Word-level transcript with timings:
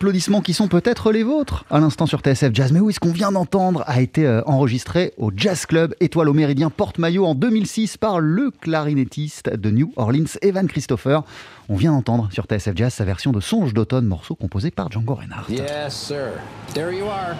applaudissements 0.00 0.40
qui 0.40 0.54
sont 0.54 0.66
peut-être 0.66 1.12
les 1.12 1.22
vôtres 1.22 1.66
à 1.68 1.78
l'instant 1.78 2.06
sur 2.06 2.20
TSF 2.20 2.54
Jazz. 2.54 2.72
Mais 2.72 2.80
oui, 2.80 2.94
ce 2.94 3.00
qu'on 3.00 3.12
vient 3.12 3.32
d'entendre 3.32 3.84
a 3.86 4.00
été 4.00 4.26
euh, 4.26 4.40
enregistré 4.46 5.12
au 5.18 5.30
Jazz 5.36 5.66
Club 5.66 5.94
Étoile 6.00 6.30
au 6.30 6.32
Méridien 6.32 6.70
Porte-Maillot 6.70 7.26
en 7.26 7.34
2006 7.34 7.98
par 7.98 8.18
le 8.18 8.50
clarinettiste 8.50 9.50
de 9.50 9.70
New 9.70 9.92
Orleans, 9.96 10.38
Evan 10.40 10.68
Christopher. 10.68 11.22
On 11.68 11.76
vient 11.76 11.92
d'entendre 11.92 12.30
sur 12.32 12.46
TSF 12.46 12.74
Jazz 12.76 12.94
sa 12.94 13.04
version 13.04 13.30
de 13.30 13.40
Songe 13.40 13.74
d'automne, 13.74 14.06
morceau 14.06 14.34
composé 14.34 14.70
par 14.70 14.90
Django 14.90 15.16
Reinhardt. 15.16 15.50
Yes, 15.50 15.94
sir. 15.94 16.30
There 16.72 16.94
you 16.94 17.04
are. 17.04 17.36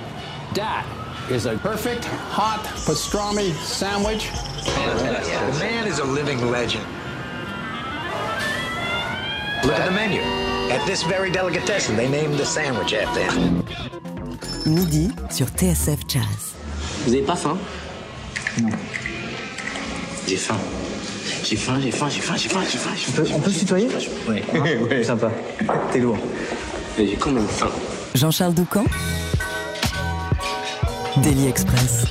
That 0.55 0.85
is 1.35 1.47
a 1.47 1.57
perfect 1.63 2.05
hot 2.31 2.61
pastrami 2.85 3.55
sandwich. 3.65 4.29
The 4.67 5.59
man 5.59 5.87
is 5.87 5.99
a 5.99 6.05
living 6.05 6.51
legend. 6.53 6.85
Look 9.65 9.73
at 9.73 9.87
the 9.87 9.93
menu. 9.93 10.50
At 10.71 10.87
this 10.87 11.03
very 11.03 11.31
delicatessen, 11.31 11.97
they 11.97 12.09
named 12.09 12.35
the 12.39 12.45
sandwich 12.45 12.95
after 12.95 13.21
him. 13.23 13.65
Midi 14.67 15.11
sur 15.31 15.47
TSF 15.47 16.07
Jazz. 16.09 16.55
Vous 17.07 17.13
avez 17.13 17.23
pas 17.23 17.35
faim? 17.37 17.59
Non. 18.63 18.71
J'ai 20.29 20.37
faim. 20.37 20.57
J'ai 21.43 21.57
faim, 21.57 21.81
j'ai 21.83 21.91
faim, 21.91 22.09
j'ai 22.09 22.21
faim, 22.21 22.37
j'ai 22.37 22.49
faim, 22.49 22.61
j'ai 22.71 22.79
faim. 22.79 22.91
faim, 22.95 23.25
j'ai 23.27 23.35
On 23.35 23.41
peut 23.41 23.51
se 23.51 23.59
tutoyer? 23.61 23.89
Ouais. 24.29 24.43
ouais. 24.89 25.03
Sympa. 25.03 25.31
T'es 25.93 25.99
lourd. 25.99 26.19
Mais 26.97 27.07
J'ai 27.09 27.17
quand 27.17 27.33
même 27.33 27.49
faim. 27.49 27.71
Jean-Charles 28.15 28.55
Doucan 28.55 28.85
Daily 31.17 31.49
Express. 31.49 32.05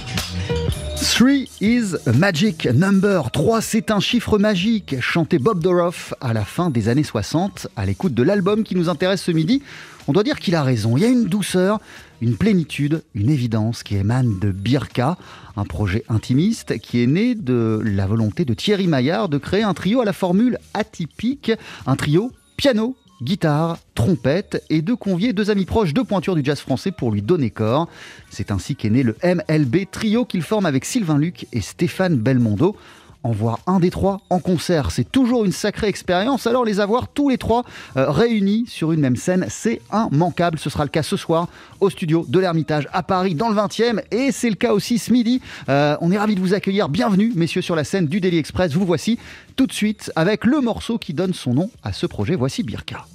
3 1.20 1.50
is 1.60 1.98
a 2.06 2.14
magic 2.14 2.66
number. 2.74 3.30
3, 3.30 3.60
c'est 3.60 3.92
un 3.92 4.00
chiffre 4.00 4.38
magique, 4.38 5.02
chanté 5.02 5.38
Bob 5.38 5.62
Dorough 5.62 5.94
à 6.22 6.32
la 6.32 6.46
fin 6.46 6.70
des 6.70 6.88
années 6.88 7.04
60, 7.04 7.68
à 7.76 7.86
l'écoute 7.86 8.14
de 8.14 8.24
l'album 8.24 8.64
qui 8.64 8.74
nous 8.74 8.88
intéresse 8.88 9.24
ce 9.24 9.34
midi. 9.34 9.62
On 10.08 10.14
doit 10.14 10.24
dire 10.24 10.40
qu'il 10.40 10.56
a 10.56 10.64
raison. 10.64 10.96
Il 10.96 11.04
y 11.04 11.06
a 11.06 11.10
une 11.10 11.26
douceur, 11.26 11.82
une 12.22 12.38
plénitude, 12.38 13.04
une 13.16 13.30
évidence 13.30 13.84
qui 13.84 13.98
émane 13.98 14.40
de 14.40 14.54
Birka, 14.54 15.18
un 15.58 15.66
projet 15.66 16.06
intimiste 16.08 16.80
qui 16.80 17.04
est 17.04 17.08
né 17.08 17.36
de 17.36 17.82
la 17.84 18.08
volonté 18.08 18.46
de 18.46 18.54
Thierry 18.54 18.88
Maillard 18.88 19.28
de 19.28 19.40
créer 19.40 19.64
un 19.64 19.74
trio 19.74 20.00
à 20.00 20.06
la 20.06 20.14
formule 20.14 20.58
atypique, 20.74 21.52
un 21.86 21.98
trio 21.98 22.32
piano, 22.56 22.96
guitare, 23.22 23.78
trompette 23.96 24.64
et 24.70 24.82
de 24.82 24.94
convier 24.94 25.34
deux 25.34 25.50
amis 25.50 25.66
proches, 25.66 25.94
deux 25.94 26.04
pointures 26.04 26.36
du 26.36 26.42
jazz 26.44 26.60
français 26.60 26.92
pour 26.92 27.12
lui 27.12 27.22
donner 27.22 27.50
corps. 27.50 27.88
C'est 28.30 28.52
ainsi 28.52 28.76
qu'est 28.76 28.90
né 28.90 29.04
le 29.04 29.16
MLB 29.24 29.90
trio 29.92 30.26
qu'il 30.26 30.42
forme 30.42 30.66
avec 30.66 30.86
Sylvain 30.86 31.18
Luc 31.18 31.48
et 31.52 31.62
Stéphane 31.62 32.16
Belmondo. 32.16 32.76
En 33.22 33.32
voir 33.32 33.60
un 33.68 33.82
des 33.82 33.90
trois 33.90 34.22
en 34.30 34.40
concert, 34.40 34.92
c'est 34.92 35.12
toujours 35.12 35.44
une 35.44 35.52
sacrée 35.52 35.88
expérience. 35.88 36.48
Alors 36.48 36.64
les 36.64 36.80
avoir 36.80 37.10
tous 37.10 37.28
les 37.28 37.38
trois 37.38 37.66
euh, 37.98 38.10
réunis 38.10 38.66
sur 38.68 38.94
une 38.94 39.02
même 39.02 39.18
scène, 39.18 39.46
c'est 39.50 39.82
immanquable. 39.92 40.58
Ce 40.58 40.70
sera 40.70 40.86
le 40.86 40.90
cas 40.90 41.04
ce 41.04 41.18
soir 41.18 41.50
au 41.82 41.90
studio 41.90 42.26
de 42.30 42.40
l'Ermitage 42.40 42.88
à 42.94 43.04
Paris 43.04 43.36
dans 43.36 43.50
le 43.50 43.56
20e 43.56 44.02
et 44.12 44.32
c'est 44.32 44.50
le 44.50 44.56
cas 44.56 44.72
aussi 44.72 44.98
ce 45.00 45.12
midi. 45.12 45.42
Euh, 45.68 45.98
on 46.00 46.14
est 46.14 46.18
ravis 46.18 46.36
de 46.36 46.40
vous 46.40 46.54
accueillir. 46.54 46.88
Bienvenue 46.88 47.34
messieurs 47.36 47.62
sur 47.62 47.76
la 47.76 47.84
scène 47.84 48.08
du 48.08 48.22
Daily 48.22 48.38
Express. 48.38 48.72
Vous 48.72 48.86
voici 48.86 49.20
tout 49.58 49.68
de 49.68 49.74
suite 49.74 50.14
avec 50.16 50.46
le 50.46 50.62
morceau 50.62 50.98
qui 50.98 51.14
donne 51.14 51.34
son 51.34 51.54
nom 51.54 51.70
à 51.84 51.92
ce 51.92 52.06
projet. 52.06 52.36
Voici 52.36 52.64
Birka. 52.64 53.06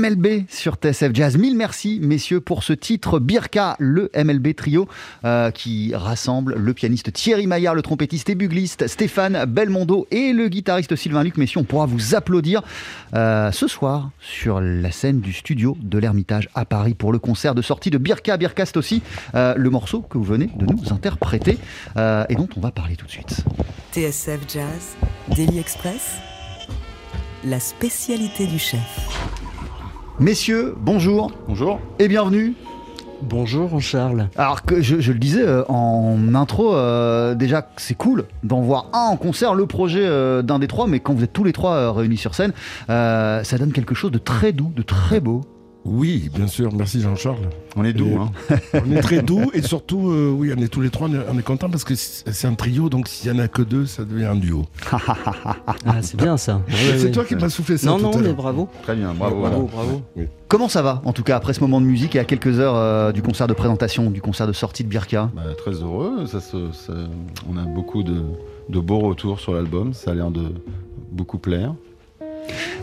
MLB 0.00 0.44
sur 0.48 0.76
TSF 0.76 1.10
Jazz. 1.12 1.36
Mille 1.36 1.56
merci, 1.56 1.98
messieurs, 2.02 2.40
pour 2.40 2.62
ce 2.62 2.72
titre 2.72 3.18
Birka, 3.18 3.76
le 3.78 4.10
MLB 4.16 4.54
trio, 4.54 4.88
euh, 5.26 5.50
qui 5.50 5.92
rassemble 5.94 6.54
le 6.54 6.72
pianiste 6.72 7.12
Thierry 7.12 7.46
Maillard, 7.46 7.74
le 7.74 7.82
trompettiste 7.82 8.30
et 8.30 8.34
bugliste 8.34 8.86
Stéphane 8.86 9.44
Belmondo 9.44 10.06
et 10.10 10.32
le 10.32 10.48
guitariste 10.48 10.96
Sylvain 10.96 11.22
Luc. 11.22 11.36
Messieurs, 11.36 11.60
on 11.60 11.64
pourra 11.64 11.84
vous 11.84 12.14
applaudir 12.14 12.62
euh, 13.14 13.52
ce 13.52 13.68
soir 13.68 14.10
sur 14.20 14.62
la 14.62 14.90
scène 14.90 15.20
du 15.20 15.34
studio 15.34 15.76
de 15.82 15.98
l'Ermitage 15.98 16.48
à 16.54 16.64
Paris 16.64 16.94
pour 16.94 17.12
le 17.12 17.18
concert 17.18 17.54
de 17.54 17.60
sortie 17.60 17.90
de 17.90 17.98
Birka. 17.98 18.38
Birka, 18.38 18.64
c'est 18.64 18.78
aussi 18.78 19.02
euh, 19.34 19.54
le 19.54 19.68
morceau 19.68 20.00
que 20.00 20.16
vous 20.16 20.24
venez 20.24 20.48
de 20.56 20.64
nous 20.64 20.94
interpréter 20.94 21.58
et 21.96 22.34
dont 22.34 22.48
on 22.56 22.60
va 22.60 22.70
parler 22.70 22.96
tout 22.96 23.06
de 23.06 23.10
suite. 23.10 23.44
TSF 23.92 24.40
Jazz, 24.48 24.96
Daily 25.36 25.58
Express, 25.58 26.16
la 27.44 27.60
spécialité 27.60 28.46
du 28.46 28.58
chef. 28.58 29.39
Messieurs, 30.20 30.74
bonjour. 30.78 31.32
Bonjour. 31.48 31.80
Et 31.98 32.06
bienvenue. 32.06 32.52
Bonjour 33.22 33.80
Charles. 33.80 34.28
Alors 34.36 34.64
que 34.66 34.82
je, 34.82 35.00
je 35.00 35.12
le 35.12 35.18
disais 35.18 35.40
euh, 35.40 35.64
en 35.70 36.34
intro, 36.34 36.74
euh, 36.74 37.34
déjà 37.34 37.70
c'est 37.78 37.94
cool 37.94 38.26
d'en 38.42 38.60
voir 38.60 38.90
un 38.92 39.08
en 39.12 39.16
concert, 39.16 39.54
le 39.54 39.64
projet 39.64 40.04
euh, 40.04 40.42
d'un 40.42 40.58
des 40.58 40.68
trois, 40.68 40.86
mais 40.86 41.00
quand 41.00 41.14
vous 41.14 41.24
êtes 41.24 41.32
tous 41.32 41.44
les 41.44 41.54
trois 41.54 41.72
euh, 41.72 41.90
réunis 41.90 42.18
sur 42.18 42.34
scène, 42.34 42.52
euh, 42.90 43.42
ça 43.44 43.56
donne 43.56 43.72
quelque 43.72 43.94
chose 43.94 44.10
de 44.10 44.18
très 44.18 44.52
doux, 44.52 44.70
de 44.76 44.82
très 44.82 45.20
beau. 45.20 45.40
Oui, 45.86 46.30
bien 46.34 46.46
sûr. 46.46 46.70
Merci 46.74 47.00
Jean-Charles. 47.00 47.48
On 47.74 47.84
est 47.84 47.94
doux, 47.94 48.18
hein. 48.20 48.30
On 48.86 48.92
est 48.92 49.00
très 49.00 49.22
doux 49.22 49.50
et 49.54 49.62
surtout, 49.62 50.10
euh, 50.10 50.30
oui, 50.30 50.52
on 50.56 50.60
est 50.60 50.68
tous 50.68 50.82
les 50.82 50.90
trois, 50.90 51.08
on 51.08 51.14
est, 51.14 51.18
on 51.32 51.38
est 51.38 51.42
contents 51.42 51.70
parce 51.70 51.84
que 51.84 51.94
c'est 51.94 52.46
un 52.46 52.54
trio, 52.54 52.90
donc 52.90 53.08
s'il 53.08 53.30
y 53.30 53.34
en 53.34 53.38
a 53.38 53.48
que 53.48 53.62
deux, 53.62 53.86
ça 53.86 54.04
devient 54.04 54.26
un 54.26 54.36
duo. 54.36 54.66
Ah, 54.92 56.02
c'est 56.02 56.16
bien 56.20 56.36
ça. 56.36 56.60
C'est 56.98 57.10
toi 57.12 57.24
qui 57.24 57.34
m'as 57.34 57.48
soufflé 57.48 57.78
ça. 57.78 57.86
Non, 57.86 57.96
tout 57.96 58.02
non, 58.04 58.18
à 58.18 58.20
mais 58.22 58.32
bravo. 58.34 58.68
Très 58.82 58.94
bien, 58.94 59.14
bravo. 59.14 59.40
Bravo, 59.40 59.68
voilà. 59.72 59.88
bravo. 59.88 60.02
Comment 60.48 60.68
ça 60.68 60.82
va, 60.82 61.00
en 61.04 61.12
tout 61.12 61.22
cas, 61.22 61.36
après 61.36 61.54
ce 61.54 61.60
moment 61.60 61.80
de 61.80 61.86
musique 61.86 62.14
et 62.14 62.18
à 62.18 62.24
quelques 62.24 62.58
heures 62.60 62.74
euh, 62.76 63.12
du 63.12 63.22
concert 63.22 63.46
de 63.46 63.54
présentation, 63.54 64.10
du 64.10 64.20
concert 64.20 64.46
de 64.46 64.52
sortie 64.52 64.84
de 64.84 64.88
Birka? 64.88 65.30
Bah, 65.34 65.42
très 65.56 65.72
heureux. 65.72 66.26
Ça 66.26 66.40
se- 66.40 66.72
ça- 66.72 66.92
on 67.50 67.56
a 67.56 67.62
beaucoup 67.64 68.02
de, 68.02 68.22
de 68.68 68.80
beaux 68.80 68.98
retours 68.98 69.40
sur 69.40 69.54
l'album. 69.54 69.94
Ça 69.94 70.10
a 70.10 70.14
l'air 70.14 70.30
de 70.30 70.52
beaucoup 71.12 71.38
plaire. 71.38 71.74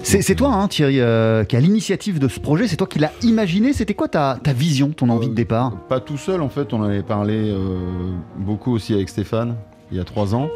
C'est 0.03 0.35
toi, 0.35 0.53
hein, 0.53 0.67
Thierry, 0.67 0.99
euh, 1.01 1.43
qui 1.43 1.55
a 1.57 1.59
l'initiative 1.59 2.17
de 2.19 2.27
ce 2.27 2.39
projet, 2.39 2.67
c'est 2.67 2.77
toi 2.77 2.87
qui 2.87 2.97
l'as 2.99 3.11
imaginé. 3.23 3.73
C'était 3.73 3.93
quoi 3.93 4.07
ta, 4.07 4.39
ta 4.41 4.53
vision, 4.53 4.89
ton 4.91 5.09
envie 5.09 5.27
de 5.27 5.33
Euh, 5.33 5.35
départ? 5.35 5.73
Pas 5.89 5.99
tout 5.99 6.17
seul, 6.17 6.41
en 6.41 6.49
fait. 6.49 6.73
On 6.73 6.81
avait 6.83 7.03
parlé 7.03 7.33
euh, 7.51 7.57
beaucoup 8.37 8.73
aussi 8.73 8.93
avec 8.93 9.09
Stéphane 9.09 9.55
il 9.91 9.97
y 9.97 9.99
a 9.99 10.03
trois 10.05 10.33
ans. 10.35 10.49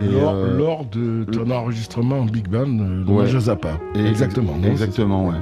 Et, 0.00 0.06
lors, 0.06 0.32
euh, 0.34 0.56
lors 0.56 0.84
de 0.84 1.24
ton 1.24 1.50
enregistrement 1.50 2.20
en 2.20 2.24
Big 2.24 2.48
Band, 2.48 2.66
euh, 2.78 3.04
le 3.04 3.12
Ouais. 3.12 3.26
Exactement. 4.08 4.56
non, 4.56 4.68
Exactement, 4.70 5.26
ouais. 5.28 5.34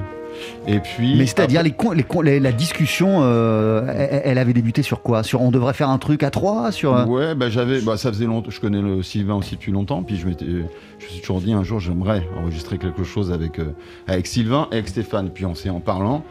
Et 0.67 0.79
puis. 0.79 1.15
Mais 1.17 1.25
c'est-à-dire, 1.25 1.59
après- 1.61 1.69
les, 1.69 1.75
con- 1.75 1.91
les 1.91 2.03
con- 2.03 2.21
les- 2.21 2.39
la 2.39 2.51
discussion, 2.51 3.19
euh, 3.21 3.83
elle, 3.87 4.21
elle 4.25 4.37
avait 4.37 4.53
débuté 4.53 4.81
sur 4.81 5.01
quoi? 5.01 5.23
Sur 5.23 5.41
on 5.41 5.51
devrait 5.51 5.73
faire 5.73 5.89
un 5.89 5.97
truc 5.97 6.23
à 6.23 6.29
trois 6.29 6.71
sur, 6.71 6.95
euh, 6.95 7.05
Ouais, 7.05 7.35
bah 7.35 7.49
j'avais, 7.49 7.81
bah 7.81 7.97
ça 7.97 8.11
faisait 8.11 8.25
longtemps, 8.25 8.49
je 8.51 8.59
connais 8.59 8.81
le 8.81 9.01
Sylvain 9.03 9.35
aussi 9.35 9.55
depuis 9.55 9.71
longtemps, 9.71 10.03
puis 10.03 10.17
je 10.17 10.27
m'étais, 10.27 10.45
je 10.45 11.05
me 11.05 11.09
suis 11.09 11.21
toujours 11.21 11.41
dit 11.41 11.53
un 11.53 11.63
jour 11.63 11.79
j'aimerais 11.79 12.23
enregistrer 12.41 12.77
quelque 12.77 13.03
chose 13.03 13.31
avec 13.31 13.59
euh, 13.59 13.73
avec 14.07 14.27
Sylvain 14.27 14.67
et 14.71 14.75
avec 14.75 14.87
Stéphane. 14.89 15.29
Puis 15.29 15.45
on 15.45 15.55
s'est 15.55 15.69
en 15.69 15.79
parlant 15.79 16.23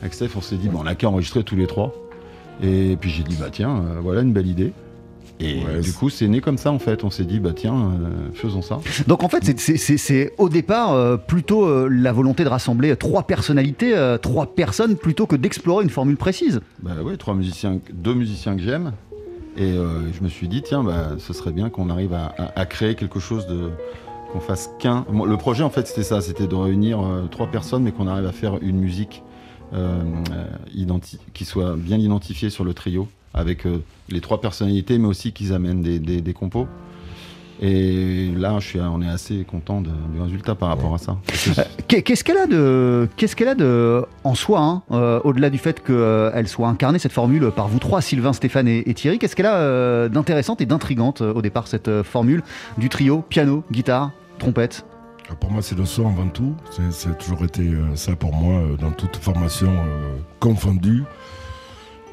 avec 0.00 0.14
Steph, 0.14 0.30
on 0.36 0.40
s'est 0.40 0.56
dit 0.56 0.68
bon 0.68 0.80
on 0.82 0.86
a 0.86 0.94
qu'à 0.94 1.08
enregistrer 1.08 1.42
tous 1.44 1.56
les 1.56 1.66
trois. 1.66 1.94
Et 2.62 2.96
puis 3.00 3.10
j'ai 3.10 3.22
dit 3.22 3.36
bah 3.38 3.48
tiens, 3.50 3.70
euh, 3.76 4.00
voilà 4.00 4.20
une 4.22 4.32
belle 4.32 4.46
idée. 4.46 4.72
Et 5.40 5.64
Ouais, 5.64 5.80
du 5.80 5.92
coup 5.92 6.10
c'est 6.10 6.28
né 6.28 6.40
comme 6.40 6.58
ça 6.58 6.70
en 6.70 6.78
fait. 6.78 7.02
On 7.04 7.10
s'est 7.10 7.24
dit 7.24 7.40
bah 7.40 7.52
tiens 7.54 7.74
euh, 7.74 8.30
faisons 8.34 8.62
ça. 8.62 8.80
Donc 9.08 9.22
en 9.24 9.28
fait, 9.28 9.42
c'est- 9.58 10.32
au 10.38 10.48
départ 10.48 10.92
euh, 10.92 11.16
plutôt 11.16 11.64
euh, 11.66 11.88
la 11.90 12.12
volonté 12.12 12.44
de 12.44 12.48
rassembler 12.48 12.94
trois 12.96 13.24
personnalités, 13.24 13.96
euh, 13.96 14.16
trois 14.16 14.46
personnes, 14.54 14.96
plutôt 14.96 15.26
que 15.26 15.36
d'explorer 15.36 15.82
une 15.84 15.90
formule 15.90 16.16
précise. 16.16 16.60
Bah 16.82 16.92
ouais, 17.04 17.16
trois 17.16 17.34
musiciens, 17.34 17.80
deux 17.92 18.14
musiciens 18.14 18.54
que 18.56 18.62
j'aime. 18.62 18.92
Et 19.56 19.72
euh, 19.72 20.12
je 20.12 20.22
me 20.24 20.28
suis 20.28 20.48
dit, 20.48 20.62
tiens, 20.62 20.82
bah, 20.82 21.10
ce 21.18 21.32
serait 21.32 21.52
bien 21.52 21.70
qu'on 21.70 21.88
arrive 21.88 22.12
à, 22.12 22.34
à- 22.38 22.60
à 22.60 22.66
créer 22.66 22.94
quelque 22.96 23.20
chose 23.20 23.46
de. 23.46 23.70
qu'on 24.32 24.40
fasse 24.40 24.70
qu'un. 24.80 25.04
Bon, 25.12 25.24
le 25.24 25.36
projet, 25.36 25.62
en 25.62 25.70
fait, 25.70 25.86
c'était 25.86 26.02
ça 26.02 26.20
c'était 26.20 26.46
de 26.48 26.54
réunir 26.56 27.00
euh, 27.00 27.26
trois 27.30 27.46
personnes, 27.46 27.82
mais 27.84 27.92
qu'on 27.92 28.06
arrive 28.08 28.26
à 28.26 28.32
faire 28.32 28.58
une 28.62 28.78
musique 28.80 29.22
euh, 29.72 30.02
euh, 30.32 30.98
qui 31.34 31.44
soit 31.44 31.76
bien 31.76 31.98
identifiée 31.98 32.50
sur 32.50 32.64
le 32.64 32.74
trio, 32.74 33.06
avec 33.34 33.66
euh, 33.66 33.82
les 34.10 34.20
trois 34.20 34.40
personnalités, 34.40 34.96
mais 34.98 35.08
aussi 35.08 35.32
qu'ils 35.32 35.52
amènent 35.52 35.82
des, 35.82 35.98
des- 35.98 36.20
des 36.20 36.32
compos. 36.32 36.66
Et 37.62 38.32
là, 38.36 38.56
je 38.58 38.66
suis, 38.66 38.80
on 38.80 39.00
est 39.00 39.08
assez 39.08 39.44
content 39.44 39.80
de- 39.80 39.88
du 40.12 40.20
résultat 40.20 40.54
par 40.56 40.70
rapport 40.70 40.92
à 40.94 40.98
ça. 40.98 41.16
Qu'est- 41.86 42.02
Qu'est-ce 42.02 42.24
qu'elle 42.24 42.36
a 42.36 42.46
de, 42.46 43.08
qu'est-ce 43.16 43.36
qu'elle 43.36 43.48
a 43.48 43.54
de, 43.54 44.04
en 44.24 44.34
soi, 44.34 44.60
hein, 44.60 44.82
euh, 44.90 45.20
au-delà 45.22 45.50
du 45.50 45.58
fait 45.58 45.80
qu'elle 45.82 46.48
soit 46.48 46.68
incarnée 46.68 46.98
cette 46.98 47.12
formule 47.12 47.50
par 47.54 47.68
vous 47.68 47.78
trois, 47.78 48.00
Sylvain, 48.02 48.32
Stéphane 48.32 48.66
et, 48.66 48.88
et 48.90 48.94
Thierry, 48.94 49.18
qu'est-ce 49.20 49.36
qu'elle 49.36 49.46
a 49.46 49.56
euh, 49.56 50.08
d'intéressante 50.08 50.60
et 50.62 50.66
d'intrigante 50.66 51.20
euh, 51.22 51.32
au 51.32 51.42
départ 51.42 51.68
cette 51.68 51.86
euh, 51.88 52.02
formule 52.02 52.42
du 52.76 52.88
trio 52.88 53.22
piano, 53.28 53.62
guitare, 53.70 54.10
trompette? 54.38 54.84
Ah, 55.30 55.34
Pour 55.36 55.50
moi, 55.52 55.62
c'est 55.62 55.78
le 55.78 55.84
son 55.86 56.08
avant 56.08 56.28
tout. 56.28 56.54
C'est- 56.90 57.16
toujours 57.18 57.44
été 57.44 57.62
euh, 57.62 57.94
ça 57.94 58.16
pour 58.16 58.34
moi, 58.34 58.54
euh, 58.60 58.76
dans 58.76 58.90
toute 58.90 59.16
formation 59.16 59.68
euh, 59.70 60.16
confondue. 60.40 61.04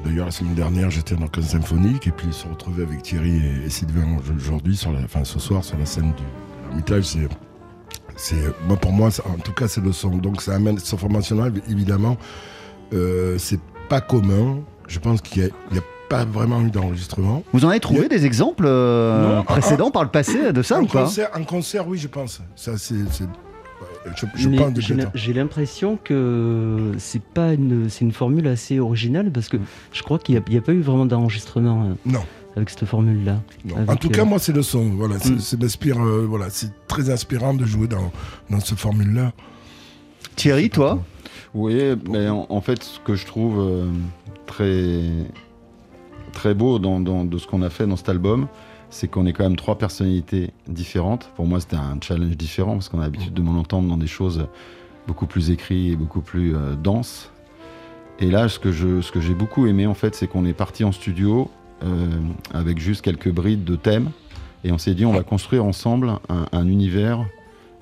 D'ailleurs, 0.03 0.25
la 0.25 0.31
semaine 0.31 0.55
dernière, 0.55 0.89
j'étais 0.89 1.15
en 1.15 1.21
orchestre 1.21 1.51
symphonique 1.51 2.07
et 2.07 2.11
puis 2.11 2.33
se 2.33 2.47
retrouver 2.47 2.83
avec 2.83 3.03
Thierry 3.03 3.37
et, 3.37 3.65
et 3.65 3.69
Sylvain 3.69 4.17
aujourd'hui, 4.35 4.75
sur 4.75 4.91
la, 4.91 4.99
enfin 5.01 5.23
ce 5.23 5.37
soir, 5.39 5.63
sur 5.63 5.77
la 5.77 5.85
scène 5.85 6.13
du 6.13 6.23
de 6.23 6.67
l'Ermitage, 6.69 7.03
c'est. 7.03 7.27
c'est- 8.15 8.53
Moi, 8.67 8.77
pour 8.77 8.91
moi, 8.93 9.09
en 9.25 9.37
tout 9.39 9.51
cas, 9.53 9.67
c'est 9.67 9.81
le 9.81 9.91
son. 9.91 10.09
Donc, 10.17 10.41
ça 10.41 10.55
amène 10.55 10.79
ce 10.79 10.95
formationnel, 10.95 11.53
évidemment. 11.69 12.17
euh, 12.93 13.37
c'est 13.37 13.59
pas 13.89 14.01
commun. 14.01 14.57
Je 14.87 14.99
pense 14.99 15.21
qu'il 15.21 15.43
n'y 15.71 15.77
a, 15.77 15.81
pas 16.09 16.25
vraiment 16.25 16.61
eu 16.61 16.69
d'enregistrement. 16.71 17.41
Vous 17.53 17.63
en 17.63 17.69
avez 17.69 17.79
trouvé 17.79 18.09
des 18.09 18.25
exemples 18.25 18.65
euh, 18.67 19.35
Non, 19.37 19.43
précédents 19.43 19.91
par 19.91 20.03
le 20.03 20.09
passé 20.09 20.51
de 20.51 20.61
ça 20.61 20.77
en 20.77 20.83
ou 20.83 20.87
pas? 20.87 21.03
concert, 21.03 21.29
en 21.33 21.43
concert, 21.45 21.87
oui, 21.87 21.97
je 21.97 22.09
pense. 22.09 22.41
Ça, 22.57 22.77
c'est. 22.77 22.95
Je, 24.15 24.25
je 24.35 24.49
Mais 24.49 24.57
pense 24.57 24.73
de 24.73 24.81
j'ai 24.81 24.93
bête, 24.95 25.03
l'im- 25.03 25.09
hein. 25.09 25.11
j'ai 25.15 25.33
l'impression 25.33 25.97
que 26.03 26.91
c'est 26.97 27.21
pas 27.21 27.53
une, 27.53 27.89
c'est 27.89 28.03
une 28.03 28.11
formule 28.11 28.47
assez 28.47 28.79
originale 28.79 29.31
parce 29.31 29.47
que 29.47 29.57
je 29.93 30.01
crois 30.03 30.17
qu'il 30.19 30.41
n'y 30.49 30.57
a, 30.57 30.61
pas 30.61 30.73
eu 30.73 30.81
vraiment 30.81 31.05
d'enregistrement 31.05 31.83
euh, 31.83 31.93
Non. 32.05 32.21
avec 32.55 32.69
cette 32.71 32.85
formule-là. 32.85 33.41
En 33.87 33.95
tout 33.95 34.07
euh, 34.07 34.11
cas, 34.11 34.25
moi, 34.25 34.39
c'est 34.39 34.53
le 34.53 34.63
son. 34.63 34.89
Voilà, 34.95 35.19
c'est 35.19 35.31
Mm. 35.33 35.39
c'est 35.39 35.87
euh, 36.03 36.25
voilà, 36.27 36.49
c'est 36.49 36.71
très 36.87 37.09
inspirant 37.11 37.53
de 37.53 37.65
jouer 37.65 37.87
dans, 37.87 38.11
dans 38.49 38.59
ce 38.59 38.73
formule-là. 38.75 39.33
Thierry, 40.35 40.69
toi? 40.69 41.03
Oui, 41.53 41.79
mais 42.09 42.27
en, 42.29 42.47
en 42.49 42.61
fait, 42.61 42.81
ce 42.83 42.99
que 43.01 43.15
je 43.15 43.25
trouve 43.27 43.59
euh, 43.59 43.85
très, 44.47 45.01
très 46.31 46.53
beau 46.53 46.79
dans, 46.79 46.99
dans- 46.99 47.25
de 47.25 47.37
ce 47.37 47.47
qu'on 47.47 47.61
a 47.61 47.69
fait 47.69 47.87
dans 47.87 47.95
cet 47.95 48.09
album, 48.09 48.47
c'est 48.89 49.07
qu'on 49.07 49.25
est 49.25 49.33
quand 49.33 49.43
même 49.43 49.55
trois 49.55 49.77
personnalités 49.77 50.51
différentes. 50.67 51.29
Pour 51.35 51.45
moi, 51.45 51.59
c'était 51.59 51.77
un 51.77 51.97
challenge 52.01 52.35
différent 52.37 52.73
parce 52.73 52.89
qu'on 52.89 52.99
a 52.99 53.03
l'habitude 53.03 53.33
de 53.33 53.41
m'en 53.41 53.59
entendre 53.59 53.87
dans 53.87 53.97
des 53.97 54.07
choses 54.07 54.47
beaucoup 55.07 55.25
plus 55.27 55.49
écrites 55.49 55.93
et 55.93 55.95
beaucoup 55.95 56.21
plus 56.21 56.55
euh, 56.55 56.75
denses. 56.75 57.31
Et 58.19 58.29
là, 58.29 58.49
ce 58.49 58.59
que 58.59 58.71
je, 58.71 59.01
ce 59.01 59.11
que 59.11 59.19
j'ai 59.21 59.33
beaucoup 59.33 59.65
aimé, 59.65 59.87
en 59.87 59.93
fait, 59.93 60.13
c'est 60.13 60.27
qu'on 60.27 60.45
est 60.45 60.53
parti 60.53 60.83
en 60.83 60.91
studio 60.91 61.49
euh, 61.83 62.07
avec 62.53 62.79
juste 62.79 63.01
quelques 63.01 63.31
brides 63.31 63.63
de 63.63 63.75
thèmes 63.75 64.11
et 64.63 64.71
on 64.71 64.77
s'est 64.77 64.93
dit, 64.93 65.05
on 65.05 65.13
va 65.13 65.23
construire 65.23 65.65
ensemble 65.65 66.11
un, 66.29 66.45
un 66.51 66.67
univers 66.67 67.25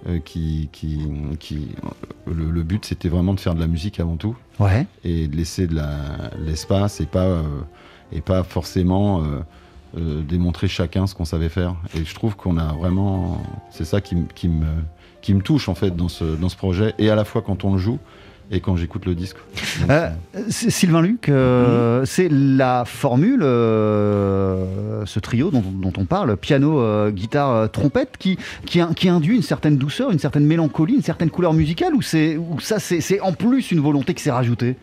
euh, 0.08 0.20
qui, 0.20 0.70
qui, 0.72 1.01
qui 1.41 1.68
le, 2.25 2.50
le 2.51 2.63
but 2.63 2.86
c'était 2.86 3.10
vraiment 3.10 3.34
de 3.34 3.39
faire 3.41 3.53
de 3.53 3.60
la 3.60 3.68
musique 3.68 4.00
avant 4.00 4.15
tout 4.15 4.38
Ouais. 4.62 4.88
et 5.03 5.27
de 5.27 5.36
laisser 5.36 5.68
de 5.68 5.75
la- 5.75 6.32
l'espace 6.46 7.01
et 7.01 7.06
pas 7.06 7.25
et 8.12 8.22
pas 8.22 8.44
forcément 8.44 9.22
euh, 9.22 9.24
euh, 9.98 10.22
démontrer 10.22 10.68
chacun 10.68 11.08
ce 11.08 11.16
qu'on 11.16 11.25
savait 11.25 11.50
faire. 11.50 11.75
Et 11.96 12.06
je 12.06 12.13
trouve 12.16 12.36
qu'on 12.36 12.58
a 12.58 12.74
vraiment 12.74 13.42
c'est 13.72 13.86
ça 13.86 14.01
qui, 14.01 14.16
me 14.16 14.66
qui 15.22 15.34
me 15.34 15.42
touche 15.42 15.68
en 15.70 15.75
fait 15.75 15.96
dans 15.96 16.10
ce 16.10 16.24
dans 16.36 16.50
ce 16.50 16.56
projet 16.58 16.94
et 17.00 17.10
à 17.10 17.16
la 17.16 17.25
fois 17.25 17.42
quand 17.42 17.63
on 17.66 17.74
le 17.74 17.80
joue 17.80 18.00
et 18.51 18.62
quand 18.62 18.75
j'écoute 18.75 19.06
le 19.06 19.13
disque. 19.13 19.38
Donc, 19.82 19.92
Euh, 19.92 20.10
Sylvain 20.50 21.04
Luc, 21.04 21.30
euh, 21.30 22.04
c'est 22.06 22.30
la 22.32 22.84
formule, 22.84 23.44
euh, 23.44 25.06
ce 25.06 25.20
trio 25.20 25.51
dont, 25.51 25.62
dont 25.62 25.94
on 25.98 26.06
parle, 26.06 26.36
piano, 26.36 27.12
guitare, 27.12 27.70
trompette, 27.72 28.18
qui, 28.18 28.38
qui, 28.66 28.82
in- 28.82 28.94
qui 28.94 29.08
induit 29.10 29.36
une 29.36 29.44
certaine 29.44 29.78
douceur, 29.78 30.10
une 30.12 30.18
certaine 30.20 30.46
mélancolie, 30.46 30.96
une 30.96 31.04
certaine 31.04 31.30
couleur 31.30 31.54
musicale, 31.54 31.94
ou, 31.94 32.01
ça 32.01 32.80
c'est 32.80 33.20
en 33.22 33.34
plus 33.34 33.72
une 33.72 33.82
volonté 33.82 34.13
qui 34.16 34.24
s'est 34.24 34.32
rajoutée? 34.32 34.78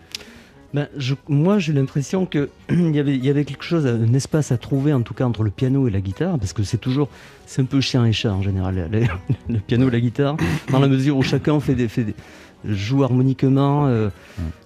Ben, 0.74 0.88
je, 0.96 1.14
moi, 1.28 1.58
j'ai 1.58 1.72
l'impression 1.72 2.26
qu'il 2.26 2.48
y 2.70 2.98
avait, 2.98 3.16
y 3.16 3.30
avait 3.30 3.44
quelque 3.44 3.64
chose, 3.64 3.86
un 3.86 4.12
espace 4.12 4.52
à 4.52 4.58
trouver, 4.58 4.92
en 4.92 5.02
tout 5.02 5.14
cas, 5.14 5.24
entre 5.24 5.42
le 5.42 5.50
piano 5.50 5.88
et 5.88 5.90
la 5.90 6.00
guitare, 6.00 6.38
parce 6.38 6.52
que 6.52 6.62
c'est 6.64 6.76
toujours, 6.78 7.08
c'est 7.46 7.62
un 7.62 7.66
peu 7.66 7.80
chien 7.80 8.04
et 8.04 8.12
chat 8.12 8.32
en 8.32 8.42
général, 8.42 8.88
le, 8.90 9.04
le 9.48 9.60
piano 9.60 9.88
et 9.88 9.90
la 9.90 10.00
guitare, 10.00 10.36
dans 10.70 10.80
la 10.80 10.88
mesure 10.88 11.16
où 11.16 11.22
chacun 11.22 11.58
fait 11.60 11.74
des, 11.74 11.88
fait 11.88 12.04
des 12.04 12.14
joue 12.68 13.04
harmoniquement, 13.04 13.86
euh, 13.86 14.08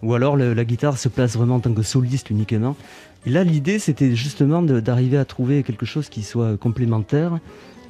ou 0.02 0.14
alors 0.14 0.36
le- 0.36 0.54
la 0.54 0.64
guitare 0.64 0.96
se 0.96 1.08
place 1.08 1.36
vraiment 1.36 1.56
en 1.56 1.60
tant 1.60 1.72
que 1.74 1.82
soliste 1.82 2.30
uniquement. 2.30 2.76
Et 3.26 3.30
là, 3.30 3.44
l'idée, 3.44 3.78
c'était 3.78 4.14
justement 4.16 4.62
d'arriver 4.62 5.18
à 5.18 5.26
trouver 5.26 5.62
quelque 5.62 5.84
chose 5.84 6.08
qui 6.08 6.22
soit 6.22 6.56
complémentaire. 6.56 7.38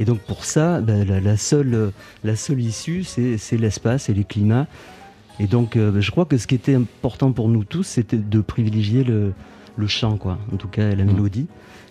Et 0.01 0.05
donc, 0.05 0.19
pour 0.21 0.45
ça, 0.45 0.81
ben, 0.81 1.07
la, 1.07 1.21
la 1.21 1.37
seule, 1.37 1.93
la 2.25 2.35
seule 2.35 2.61
issue, 2.61 3.05
c'est 3.05 3.57
l'espace 3.57 4.09
et 4.09 4.15
les 4.15 4.25
climats. 4.25 4.67
Et 5.41 5.47
donc, 5.47 5.77
euh, 5.77 6.01
je 6.01 6.11
crois 6.11 6.27
que 6.27 6.37
ce 6.37 6.47
qui 6.47 6.55
était 6.55 6.75
important 6.75 7.33
pour 7.33 7.49
nous 7.49 7.65
tous, 7.65 7.83
c'était 7.83 8.17
de 8.19 8.41
privilégier 8.41 9.03
le, 9.05 9.33
le 9.77 9.87
chant, 9.87 10.17
quoi. 10.19 10.39
En 10.53 10.57
tout 10.57 10.69
cas, 10.69 10.95
la 10.95 11.05
mélodie. 11.05 11.47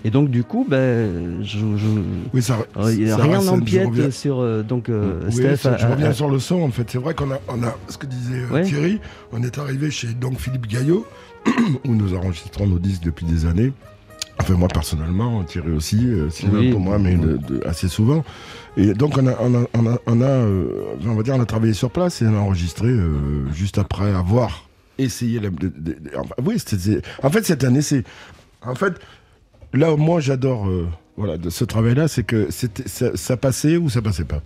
Et 0.06 0.12
donc, 0.12 0.30
du 0.30 0.44
coup, 0.46 0.66
ben, 0.70 1.44
je, 1.44 1.58
je- 1.76 1.88
Oui, 2.34 2.42
ça, 2.42 2.60
euh, 2.78 3.08
ça 3.08 3.18
rien 3.24 3.42
n'empiète 3.42 3.88
reviens- 3.90 4.12
sur 4.12 4.40
euh, 4.40 4.62
donc 4.64 4.88
euh, 4.88 5.24
Oui, 5.26 5.34
Steph. 5.34 5.56
ça, 5.58 5.78
je 5.78 5.86
a- 5.86 5.90
reviens 5.90 6.10
a- 6.12 6.14
sur 6.14 6.30
le 6.30 6.40
son 6.40 6.62
en 6.62 6.70
fait. 6.70 6.90
C'est 6.90 7.00
vrai 7.00 7.14
qu'on 7.16 7.32
a, 7.32 7.40
on 7.50 7.62
a 7.64 7.76
ce 7.90 7.98
que 7.98 8.06
disait 8.06 8.46
Ouais. 8.50 8.64
Thierry, 8.64 9.02
on 9.34 9.44
est 9.44 9.58
arrivé 9.58 9.92
chez 9.92 10.08
donc 10.10 10.40
Philippe 10.40 10.68
Gaillot, 10.68 11.06
où 11.86 11.94
nous 11.96 12.14
enregistrons 12.16 12.68
nos 12.68 12.80
disques 12.80 13.04
depuis 13.04 13.26
des 13.26 13.46
années. 13.46 13.74
Enfin 14.50 14.58
moi 14.60 14.68
personnellement, 14.68 15.44
Thierry 15.44 15.72
aussi, 15.72 16.08
euh, 16.08 16.30
Sylvain 16.30 16.60
Oui. 16.60 16.72
pour 16.72 16.80
moi, 16.80 16.98
mais 16.98 17.16
de- 17.16 17.38
de- 17.38 17.62
assez 17.68 17.88
souvent. 17.88 18.24
Et 18.78 18.94
donc 18.94 19.18
on 19.18 19.28
a, 19.28 19.36
on 19.40 19.54
a, 19.56 19.66
on 19.74 19.86
a, 19.88 19.98
on 20.06 20.22
a, 20.22 20.26
euh, 20.26 20.84
on 21.06 21.16
va 21.16 21.24
dire, 21.24 21.36
on 21.36 21.42
a 21.42 21.46
travaillé 21.46 21.74
sur 21.74 21.92
place 21.92 22.22
et 22.22 22.28
on 22.28 22.36
a 22.36 22.40
enregistré 22.40 22.88
euh, 22.88 23.52
juste 23.54 23.78
après 23.78 24.12
avoir 24.14 24.68
essayé. 24.98 25.40
la- 25.40 25.50
de- 25.50 25.68
de- 25.68 25.94
de- 25.94 25.98
enfin, 26.18 26.34
oui, 26.46 26.56
c'était- 26.64 27.02
en 27.24 27.30
fait 27.30 27.46
c'est 27.46 27.64
un 27.64 27.74
essai. 27.76 28.04
En 28.66 28.76
fait, 28.76 28.94
là 29.74 29.94
où 29.94 29.98
moi 29.98 30.20
j'adore 30.20 30.68
euh, 30.68 30.88
voilà, 31.18 31.38
de 31.38 31.50
ce 31.50 31.64
travail-là, 31.66 32.08
c'est 32.08 32.24
que 32.24 32.48
c'était, 32.50 32.88
ça, 32.88 33.16
ça 33.16 33.38
passait 33.38 33.78
ou 33.78 33.90
ça 33.90 34.02
passait 34.02 34.24
pas. 34.26 34.42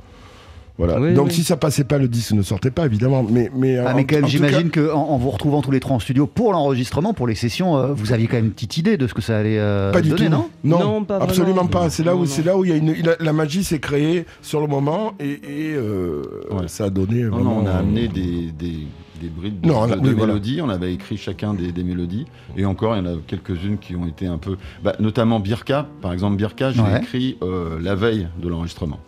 Voilà. 0.78 1.00
Oui, 1.00 1.14
Donc 1.14 1.28
oui. 1.28 1.34
si 1.34 1.44
ça 1.44 1.56
passait 1.56 1.84
pas, 1.84 2.00
le 2.00 2.08
disque 2.08 2.32
ne 2.32 2.42
sortait 2.42 2.72
pas, 2.72 2.86
évidemment. 2.88 3.22
Mais, 3.30 3.52
mais 3.56 3.78
Ah, 3.78 3.92
en- 3.94 3.96
mais 3.96 4.06
quand 4.06 4.16
même, 4.16 4.28
j'imagine 4.28 4.72
cas- 4.72 4.82
qu'en 4.88 5.02
en 5.04 5.18
vous 5.18 5.30
retrouvant 5.30 5.62
tous 5.62 5.70
les 5.70 5.80
trois 5.80 5.96
en 5.96 6.00
studio 6.00 6.26
pour 6.26 6.52
l'enregistrement, 6.52 7.14
pour 7.14 7.28
les 7.28 7.36
sessions, 7.36 7.78
euh, 7.78 7.94
vous 7.94 8.12
aviez 8.12 8.26
quand 8.28 8.38
même 8.38 8.46
une 8.46 8.52
petite 8.52 8.78
idée 8.78 8.98
de 8.98 9.06
ce 9.06 9.14
que 9.14 9.22
ça 9.22 9.38
allait 9.38 9.60
euh, 9.60 9.92
Pas 9.92 10.02
du 10.02 10.10
donner, 10.10 10.26
tout. 10.26 10.32
non? 10.32 10.50
Non, 10.64 10.80
Non, 10.80 11.04
pas 11.04 11.18
absolument 11.18 11.54
vraiment. 11.56 11.70
pas. 11.70 11.90
C'est 11.92 12.04
là 12.04 12.16
où 12.16 12.26
c'est 12.26 12.44
là 12.44 12.58
où 12.58 12.66
il 12.66 12.70
y 12.72 12.74
a 12.74 12.78
une 12.78 12.96
la 13.20 13.34
magie 13.34 13.64
s'est 13.64 13.80
créée 13.80 14.26
sur 14.42 14.62
le 14.62 14.68
moment 14.68 15.14
et, 15.20 15.32
et, 15.34 15.74
euh, 15.76 16.24
Ouais. 16.52 16.68
ça 16.68 16.86
a 16.86 16.90
donné 16.90 17.22
Non, 17.24 17.30
vraiment. 17.30 17.44
non, 17.56 17.62
on 17.64 17.68
a 17.68 17.70
euh, 17.72 17.80
amené 17.80 18.08
des, 18.08 18.52
des, 18.58 18.88
des 19.22 19.28
brides 19.30 19.62
de, 19.62 19.68
Non, 19.68 19.80
on 19.80 19.84
a- 19.84 19.96
de- 19.96 20.02
oui, 20.02 20.10
de 20.10 20.16
voilà. 20.16 20.34
mélodies. 20.34 20.60
On 20.64 20.70
avait 20.70 20.92
écrit 20.92 21.18
chacun 21.18 21.54
des, 21.54 21.72
des 21.72 21.84
mélodies. 21.84 22.26
Et 22.58 22.66
encore, 22.66 22.96
il 22.96 23.06
y 23.06 23.08
en 23.08 23.14
a 23.14 23.18
quelques-unes 23.28 23.78
qui 23.78 23.96
ont 23.96 24.08
été 24.08 24.26
un 24.26 24.40
peu. 24.40 24.58
bah, 24.84 24.94
notamment 25.00 25.40
Birka. 25.40 25.86
Par 26.02 26.14
exemple, 26.14 26.36
Birka, 26.38 26.72
je 26.72 26.82
l'ai 26.82 26.94
Ouais. 26.94 27.00
écrit 27.00 27.38
euh, 27.44 27.78
la 27.80 27.94
veille 27.94 28.28
de 28.42 28.48
l'enregistrement. 28.50 29.00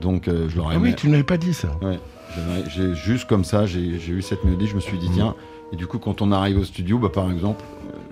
Donc, 0.00 0.28
euh, 0.28 0.48
je 0.48 0.56
leur 0.56 0.72
ai 0.72 0.76
Ah 0.76 0.78
oui, 0.78 0.94
tu 0.94 1.06
ne 1.08 1.12
l'avais 1.12 1.24
pas 1.24 1.36
dit 1.38 1.54
ça. 1.54 1.68
Ouais. 1.82 1.98
J'ai 2.68 2.94
juste 2.94 3.26
comme 3.28 3.44
ça, 3.44 3.66
j'ai 3.66 3.98
j'ai 3.98 4.12
eu 4.12 4.22
cette 4.22 4.44
mélodie. 4.44 4.66
Je 4.66 4.74
me 4.76 4.80
suis 4.80 4.98
dit, 4.98 5.08
tiens. 5.12 5.34
Et 5.72 5.76
du 5.76 5.86
coup, 5.86 5.98
quand 5.98 6.22
on 6.22 6.30
arrive 6.32 6.58
au 6.58 6.64
studio, 6.64 6.98
bah, 6.98 7.08
par 7.12 7.30
exemple, 7.30 7.62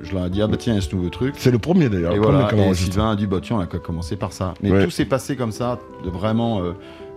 je 0.03 0.15
leur 0.15 0.27
ai 0.27 0.31
dit, 0.31 0.43
ah 0.43 0.47
bah 0.47 0.57
tiens, 0.59 0.73
il 0.75 0.77
y 0.77 0.79
a 0.79 0.83
ce 0.83 0.95
nouveau 0.95 1.09
truc. 1.11 1.35
C'est 1.39 1.51
le 1.51 1.59
premier 1.59 1.89
d'ailleurs. 1.89 2.13
Et 2.13 2.19
voilà, 2.19 2.51
et. 2.53 2.75
Sylvain 2.75 3.13
a 3.13 3.17
dit, 3.17 3.27
bah 3.27 3.39
tiens, 3.43 3.57
on 3.57 3.61
a 3.61 3.67
qu'à 3.67 3.79
commencer 3.79 4.17
par 4.17 4.33
ça. 4.33 4.55
Mais 4.63 4.71
Ouais. 4.71 4.85
tout 4.85 4.91
s'est 4.91 5.05
passé 5.07 5.37
comme 5.37 5.53
ça, 5.53 5.79
de 6.05 6.11
vraiment 6.11 6.61
euh, 6.63 6.73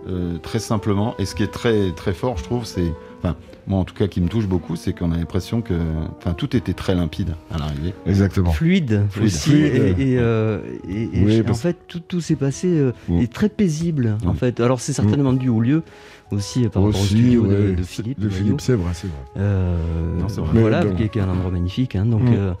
euh, 0.08 0.38
très 0.38 0.58
simplement. 0.58 1.14
Et 1.18 1.24
ce 1.26 1.34
qui 1.34 1.42
est 1.42 1.52
très 1.52 1.92
très 1.92 2.12
fort, 2.12 2.36
je 2.38 2.44
trouve, 2.44 2.64
c'est, 2.64 2.92
enfin, 3.22 3.36
moi 3.66 3.78
en 3.78 3.84
tout 3.84 3.94
cas, 3.94 4.06
qui 4.08 4.20
me 4.20 4.28
touche 4.28 4.46
beaucoup, 4.46 4.76
c'est 4.76 4.92
qu'on 4.92 5.12
a 5.12 5.16
l'impression 5.16 5.60
que, 5.60 5.74
enfin, 6.18 6.32
tout 6.32 6.56
était 6.56 6.72
très 6.72 6.94
limpide 6.94 7.34
à 7.50 7.58
l'arrivée. 7.58 7.94
Exactement. 8.06 8.50
fluide, 8.52 9.02
Fluide. 9.10 9.26
aussi 9.26 9.50
Fluide. 9.50 9.98
et, 9.98 10.12
et, 10.12 10.18
euh, 10.18 10.60
et- 10.88 11.02
et 11.20 11.24
Oui, 11.24 11.40
en 11.40 11.44
parce- 11.44 11.60
fait 11.60 11.76
tout, 11.86 12.00
tout 12.00 12.20
s'est 12.20 12.36
passé 12.36 12.66
euh, 12.68 12.92
et 13.20 13.26
très 13.28 13.48
paisible 13.48 14.16
en 14.26 14.34
fait 14.34 14.60
alors 14.60 14.80
c'est 14.80 14.92
certainement 14.92 15.32
dû 15.32 15.48
au 15.48 15.60
lieu 15.60 15.82
aussi 16.30 16.64
euh, 16.64 16.68
par 16.68 16.82
rapport 16.82 16.98
au 17.00 17.02
Aussi, 17.04 17.14
studio 17.16 17.42
de- 17.42 17.48
ouais, 17.48 17.72
de, 17.72 17.82
c'est- 17.82 18.02
Philippe 18.02 18.20
de. 18.20 18.28
Philippe, 18.28 18.60
c'est 18.60 18.74
vrai, 18.74 18.90
c'est 18.94 19.08
vrai. 19.08 19.16
Euh, 19.36 19.76
Non, 20.20 20.26
voilà 20.54 20.84
bon. 20.84 20.94
qui, 20.94 21.02
est, 21.04 21.08
qui 21.08 21.18
est 21.18 21.22
un 21.22 21.28
endroit 21.28 21.50
magnifique 21.50 21.96
hein, 21.96 22.06
donc 22.06 22.22
Mm. 22.22 22.54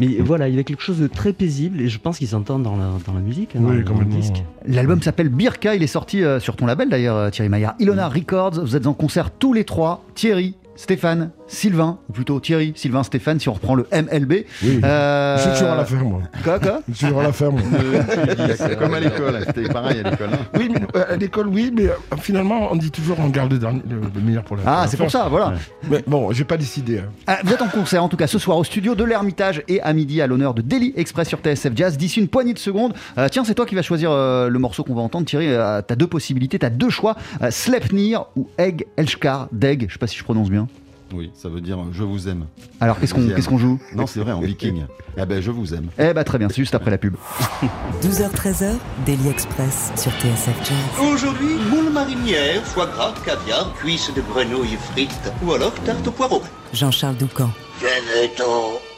Mais 0.00 0.16
voilà 0.20 0.48
il 0.48 0.52
y 0.52 0.54
avait 0.54 0.64
quelque 0.64 0.82
chose 0.82 0.98
de 0.98 1.06
très 1.06 1.32
paisible 1.32 1.80
et 1.80 1.88
je 1.88 1.98
pense 2.00 2.18
qu'ils 2.18 2.28
s'entendent 2.28 2.62
dans 2.64 2.76
la, 2.76 2.90
dans 3.06 3.12
la 3.12 3.20
musique 3.20 3.54
hein, 3.54 3.60
Oui, 3.60 3.66
dans 3.68 3.72
le 3.74 3.84
complètement. 3.84 4.16
disque 4.16 4.42
L'album 4.66 5.00
s'appelle 5.02 5.28
Birka, 5.28 5.74
il 5.76 5.82
est 5.82 5.86
sorti 5.86 6.24
euh, 6.24 6.40
sur 6.40 6.56
ton 6.56 6.66
label 6.66 6.88
d'ailleurs, 6.88 7.16
euh, 7.16 7.30
Thierry 7.30 7.48
Maillard. 7.48 7.74
Ilona 7.78 8.08
Records, 8.08 8.60
vous 8.62 8.74
êtes 8.76 8.86
en 8.86 8.94
concert 8.94 9.30
tous 9.30 9.52
les 9.52 9.64
trois, 9.64 10.02
Thierry, 10.14 10.54
Stéphane, 10.76 11.30
Sylvain, 11.52 11.98
ou 12.08 12.12
plutôt 12.12 12.38
Thierry, 12.38 12.72
Sylvain, 12.76 13.02
Stéphane, 13.02 13.40
si 13.40 13.48
on 13.48 13.54
reprend 13.54 13.74
le 13.74 13.86
MLB. 13.92 14.44
Oui. 14.62 14.80
Euh, 14.84 15.36
Je 15.36 15.42
suis 15.42 15.50
toujours 15.52 15.68
à 15.70 15.76
la 15.76 15.84
ferme. 15.84 16.08
moi. 16.08 16.22
Quoi, 16.44 16.60
quoi 16.60 16.80
Je 16.88 16.94
suis 16.94 17.06
toujours 17.06 17.20
à 17.20 17.24
la 17.24 17.32
ferme. 17.32 17.56
moi. 17.60 18.76
Comme 18.78 18.94
à 18.94 19.00
l'école, 19.00 19.42
c'était 19.46 19.68
pareil 19.68 20.00
à 20.04 20.10
l'école. 20.10 20.28
hein. 20.32 20.38
oui, 20.56 20.70
mais 20.72 20.80
euh, 20.96 21.04
à 21.14 21.16
l'école, 21.16 21.48
oui, 21.48 21.72
mais 21.74 21.86
euh, 21.88 22.16
finalement, 22.20 22.68
on 22.70 22.76
dit 22.76 22.90
toujours 22.92 23.18
on 23.18 23.28
garde 23.28 23.52
le, 23.52 23.58
dernier, 23.58 23.82
le, 23.90 24.00
le 24.14 24.20
meilleur 24.20 24.44
pour 24.44 24.56
la 24.56 24.62
Ah, 24.64 24.86
c'est 24.88 24.96
pour 24.96 25.10
ça, 25.10 25.26
voilà. 25.28 25.54
Mais 25.90 26.04
bon, 26.06 26.30
j'ai 26.32 26.44
pas 26.44 26.56
décidé. 26.56 26.98
hein. 26.98 27.10
Ah, 27.26 27.38
vous 27.42 27.52
êtes 27.52 27.62
en 27.62 27.68
concert 27.68 28.04
en 28.04 28.08
tout 28.08 28.16
cas 28.16 28.26
ce 28.28 28.38
soir 28.38 28.56
au 28.56 28.64
studio 28.64 28.94
de 28.94 29.02
l'Ermitage 29.04 29.62
et 29.66 29.80
à 29.82 29.92
midi 29.92 30.22
à 30.22 30.26
l'honneur 30.28 30.54
de 30.54 30.62
Daily 30.62 30.92
Express 30.96 31.28
sur 31.28 31.40
TSF 31.40 31.72
Jazz. 31.74 31.96
D'ici 31.98 32.20
une 32.20 32.28
poignée 32.28 32.54
de 32.54 32.58
secondes, 32.60 32.94
euh, 33.18 33.28
tiens, 33.28 33.44
c'est 33.44 33.54
toi 33.54 33.66
qui 33.66 33.74
vas 33.74 33.82
choisir 33.82 34.10
euh, 34.12 34.48
le 34.48 34.58
morceau 34.60 34.84
qu'on 34.84 34.94
va 34.94 35.02
entendre. 35.02 35.26
Thierry, 35.26 35.48
euh, 35.48 35.82
t'as 35.82 35.96
deux 35.96 36.06
possibilités, 36.06 36.58
t'as 36.58 36.70
deux 36.70 36.90
choix 36.90 37.16
euh, 37.42 37.50
Sleipnir 37.50 38.26
ou 38.36 38.48
Egg 38.56 38.86
Elshkar 38.96 39.48
Deg. 39.52 39.86
Je 39.88 39.94
sais 39.94 39.98
pas 39.98 40.06
si 40.06 40.16
je 40.16 40.22
prononce 40.24 40.48
bien. 40.50 40.68
Oui, 41.12 41.30
ça 41.34 41.48
veut 41.48 41.60
dire 41.60 41.78
euh, 41.78 41.90
je 41.92 42.02
vous 42.02 42.28
aime. 42.28 42.46
Alors 42.80 42.98
qu'est-ce 42.98 43.14
qu'on 43.14 43.26
qu'est-ce 43.28 43.48
qu'on 43.48 43.58
joue 43.58 43.80
Non, 43.94 44.06
c'est 44.06 44.20
vrai, 44.20 44.32
en 44.32 44.40
viking. 44.40 44.84
Ah 45.16 45.26
ben, 45.26 45.40
je 45.40 45.50
vous 45.50 45.74
aime. 45.74 45.88
Eh 45.98 46.12
bah 46.12 46.24
très 46.24 46.38
bien, 46.38 46.48
c'est 46.48 46.56
juste 46.56 46.74
après 46.74 46.90
la 46.90 46.98
pub. 46.98 47.14
12h-13h, 48.02 48.74
Daily 49.06 49.28
Express 49.28 49.92
sur 49.96 50.12
TSF 50.12 50.56
Jazz. 50.64 51.08
Aujourd'hui, 51.12 51.56
moule 51.70 51.92
marinière, 51.92 52.62
foie 52.64 52.86
gras, 52.86 53.14
caviar, 53.24 53.72
cuisses 53.74 54.12
de 54.14 54.20
grenouille 54.20 54.78
frites 54.92 55.32
ou 55.44 55.52
alors 55.52 55.74
tarte 55.84 56.06
au 56.06 56.12
poireau. 56.12 56.42
Jean-Charles 56.72 57.16
Doucan. 57.16 57.50
Venez-t'en. 57.80 58.80
Thank 58.80 58.89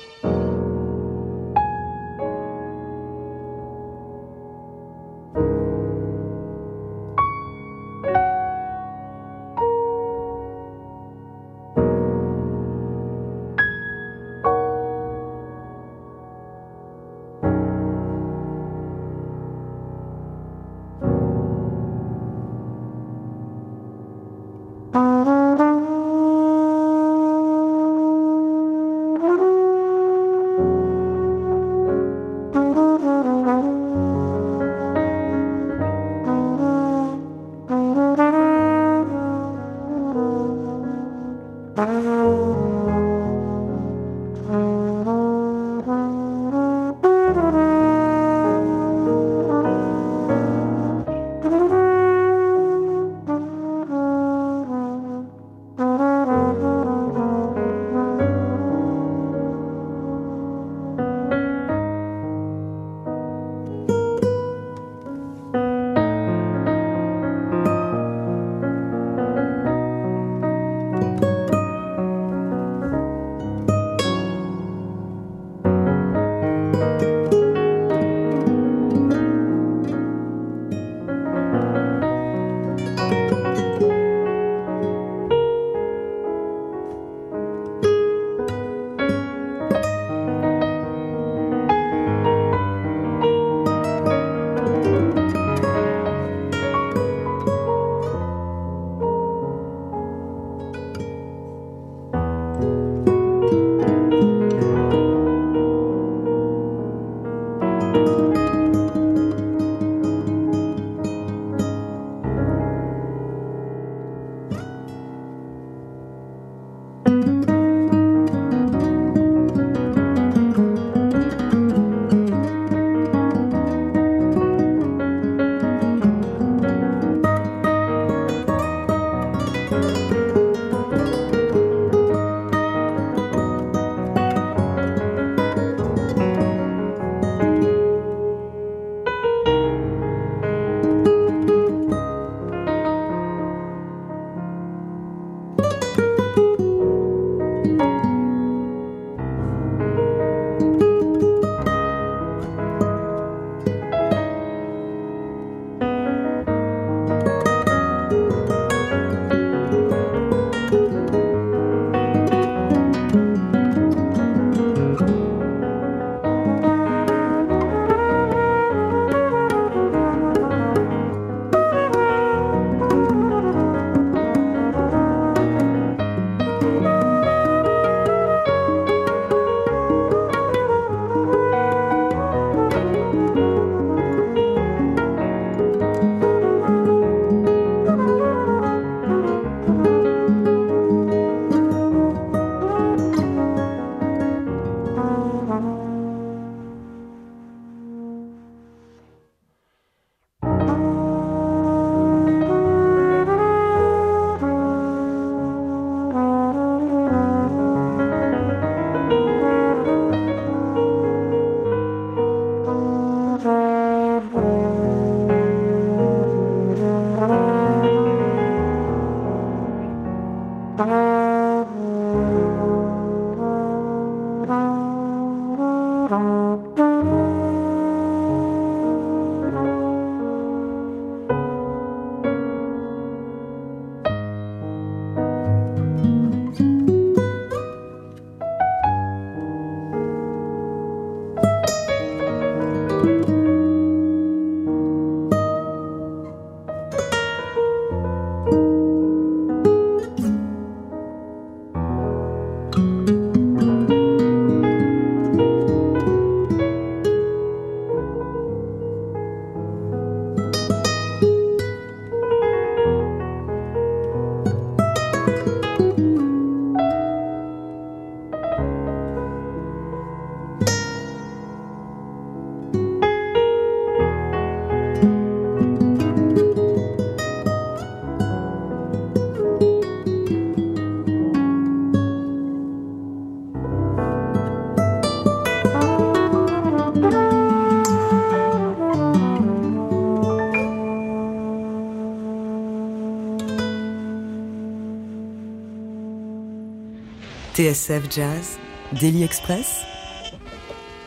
TSF 297.73 298.11
Jazz, 298.11 298.59
Daily 299.01 299.23
Express, 299.23 299.81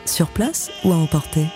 sur 0.04 0.26
place 0.26 0.68
ou 0.84 0.92
à 0.92 0.96
emporter? 0.96 1.46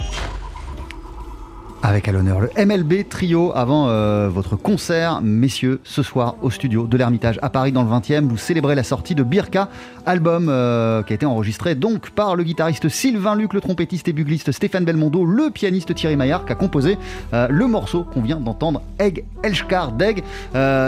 Avec 1.83 2.09
à 2.09 2.13
l'honneur 2.13 2.41
le 2.41 2.51
MLB 2.57 3.09
Trio 3.09 3.53
avant 3.55 3.89
euh, 3.89 4.29
votre 4.29 4.57
concert, 4.57 5.21
messieurs, 5.23 5.81
ce 5.85 6.03
soir 6.03 6.37
au 6.43 6.51
studio 6.51 6.87
de 6.87 6.97
l'Ermitage 6.97 7.39
à 7.43 7.51
Paris 7.51 7.73
dans 7.73 7.83
le 7.83 7.89
20e. 7.89 8.27
Vous 8.27 8.37
célébrez 8.37 8.75
la 8.75 8.83
sortie 8.83 9.15
de 9.15 9.23
Birka, 9.23 9.69
album 10.07 10.49
euh, 10.49 11.03
qui 11.03 11.13
a 11.13 11.17
été 11.17 11.27
enregistré 11.27 11.75
donc 11.75 12.11
par 12.11 12.37
le 12.37 12.45
guitariste 12.45 12.89
Sylvain 12.89 13.35
Luc, 13.35 13.55
le 13.55 13.61
trompettiste 13.61 14.09
et 14.09 14.13
bugliste 14.13 14.53
Stéphane 14.53 14.85
Belmondo, 14.85 15.25
le 15.25 15.51
pianiste 15.51 15.95
Thierry 15.95 16.17
Maillard 16.17 16.45
qui 16.45 16.53
a 16.53 16.55
composé 16.55 16.99
euh, 17.33 17.47
le 17.49 17.67
morceau 17.67 18.05
qu'on 18.05 18.23
vient 18.23 18.41
d'entendre, 18.41 18.83
Egg 18.99 19.25
Elshkar 19.43 19.93
Deg. 19.93 20.23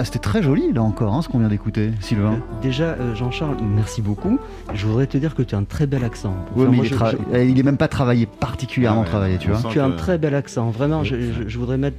C'était 0.05 0.19
très 0.19 0.43
joli 0.43 0.73
là 0.73 0.83
encore 0.83 1.15
hein, 1.15 1.23
ce 1.23 1.29
qu'on 1.29 1.39
vient 1.39 1.49
d'écouter, 1.49 1.93
Sylvain. 2.01 2.39
déjà, 2.61 2.97
Jean-Charles, 3.15 3.57
merci 3.75 4.03
beaucoup. 4.03 4.39
Je 4.75 4.87
voudrais 4.87 5.07
te 5.07 5.17
dire 5.17 5.35
que 5.35 5.43
tu 5.43 5.55
as 5.55 5.59
un 5.59 5.65
très 5.65 5.87
bel 5.87 6.05
accent. 6.05 6.35
Oui, 6.57 6.67
mais 6.71 7.47
il, 7.47 7.59
est 7.59 7.63
même 7.63 7.77
pas 7.77 7.89
travaillé, 7.89 8.27
particulièrement 8.27 9.05
travaillé, 9.05 9.39
tu 9.39 9.51
vois. 9.51 9.71
Tu 9.71 9.81
as 9.81 9.85
un 9.85 9.91
très 9.91 10.19
bel 10.19 10.35
accent, 10.35 10.71
vraiment, 10.71 10.92
je, 11.03 11.59
voudrais 11.59 11.79
mettre 11.79 11.97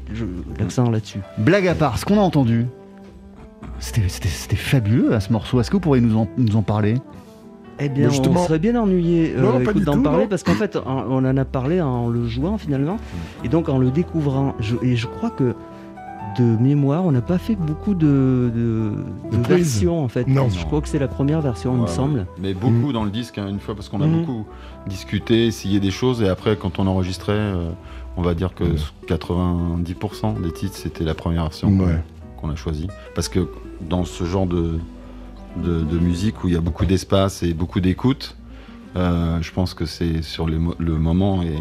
l'accent 0.60 0.90
là-dessus. 0.90 1.20
Blague 1.38 1.68
à 1.68 1.76
part, 1.76 1.98
ce 1.98 2.06
qu'on 2.06 2.18
a 2.18 2.22
entendu, 2.22 2.66
c'était 3.80 4.56
fabuleux 4.56 5.14
à 5.14 5.20
ce 5.20 5.32
morceau. 5.32 5.60
Est-ce 5.60 5.70
que 5.70 5.76
vous 5.76 5.82
pourriez 5.82 6.02
nous 6.02 6.18
en, 6.18 6.28
nous 6.38 6.56
en 6.56 6.62
parler? 6.62 6.96
Eh 7.80 7.90
bien, 7.90 8.10
on 8.10 8.46
serait 8.46 8.60
bien 8.60 8.80
ennuyé 8.80 9.34
euh, 9.36 9.74
d'en 9.82 10.02
parler 10.02 10.28
parce 10.28 10.44
qu'en 10.44 10.54
fait, 10.54 10.78
on 10.86 11.26
en 11.26 11.38
a 11.38 11.46
parlé 11.46 11.82
en 11.82 12.08
le 12.08 12.28
jouant 12.28 12.58
finalement, 12.58 12.98
et 13.44 13.50
donc 13.50 13.68
en 13.68 13.80
le 13.80 13.90
découvrant. 13.90 14.56
et 14.84 14.96
je 14.96 15.08
crois 15.08 15.32
que 15.32 15.56
de 16.38 16.44
mémoire, 16.44 17.06
on 17.06 17.12
n'a 17.12 17.22
pas 17.22 17.38
fait 17.38 17.56
beaucoup 17.56 17.94
de, 17.94 18.52
versions 19.32 20.04
en 20.04 20.08
fait. 20.08 20.28
Non. 20.28 20.50
Je 20.50 20.66
crois 20.66 20.82
que 20.82 20.88
c'est 20.88 21.00
la 21.00 21.08
première 21.08 21.42
version, 21.42 21.76
il 21.76 21.82
me 21.82 21.88
semble. 21.88 22.26
Mais 22.40 22.54
beaucoup 22.54 22.90
mm. 22.90 22.94
dans 22.94 23.04
le 23.04 23.12
disque, 23.12 23.38
hein, 23.38 23.48
une 23.50 23.60
fois, 23.60 23.76
parce 23.76 23.90
qu'on 23.90 24.02
a 24.02 24.08
mm. 24.08 24.20
beaucoup 24.20 24.46
discuté, 24.88 25.48
essayé 25.48 25.80
des 25.80 25.92
choses, 25.92 26.22
et 26.22 26.28
après, 26.28 26.56
quand 26.56 26.80
on 26.80 26.88
enregistrait, 26.88 27.34
euh, 27.34 27.70
on 28.18 28.22
va 28.22 28.34
dire 28.34 28.54
que 28.54 28.64
90% 29.08 30.42
des 30.42 30.52
titres, 30.52 30.76
c'était 30.76 31.04
la 31.04 31.14
première 31.14 31.44
version 31.44 31.72
qu'on 32.38 32.50
a 32.50 32.56
choisie. 32.56 32.88
Parce 33.16 33.28
que 33.28 33.48
dans 33.82 34.06
ce 34.06 34.24
genre 34.24 34.46
de, 34.46 34.80
de, 35.58 36.00
musique 36.00 36.44
où 36.44 36.48
il 36.48 36.54
y 36.54 36.58
a 36.58 36.62
beaucoup 36.62 36.86
d'espace 36.86 37.44
et 37.44 37.54
beaucoup 37.54 37.80
d'écoute, 37.80 38.36
euh, 38.96 39.42
je 39.42 39.52
pense 39.52 39.74
que 39.74 39.86
c'est 39.86 40.22
sur 40.22 40.46
le 40.48 40.60
moment 40.98 41.42
et 41.42 41.58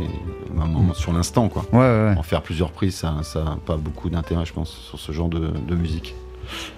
mm. 0.55 0.95
sur 0.95 1.12
l'instant 1.12 1.49
quoi. 1.49 1.65
En 1.73 2.23
faire 2.23 2.43
plusieurs 2.43 2.71
prises, 2.71 2.97
ça 2.97 3.15
n'a 3.35 3.59
pas 3.65 3.77
beaucoup 3.77 4.11
d'intérêt, 4.11 4.45
je 4.45 4.53
pense, 4.53 4.71
sur 4.71 4.99
ce 4.99 5.12
genre 5.12 5.29
de, 5.29 5.75
musique. 5.75 6.15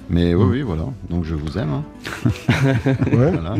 Mais 0.09 0.35
oui, 0.35 0.45
mm. 0.45 0.51
oui, 0.51 0.63
voilà. 0.63 0.85
Donc 1.11 1.25
je 1.25 1.35
vous 1.35 1.59
aime. 1.59 1.71
Hein. 1.73 1.85
ouais, 3.13 3.31
voilà. 3.33 3.57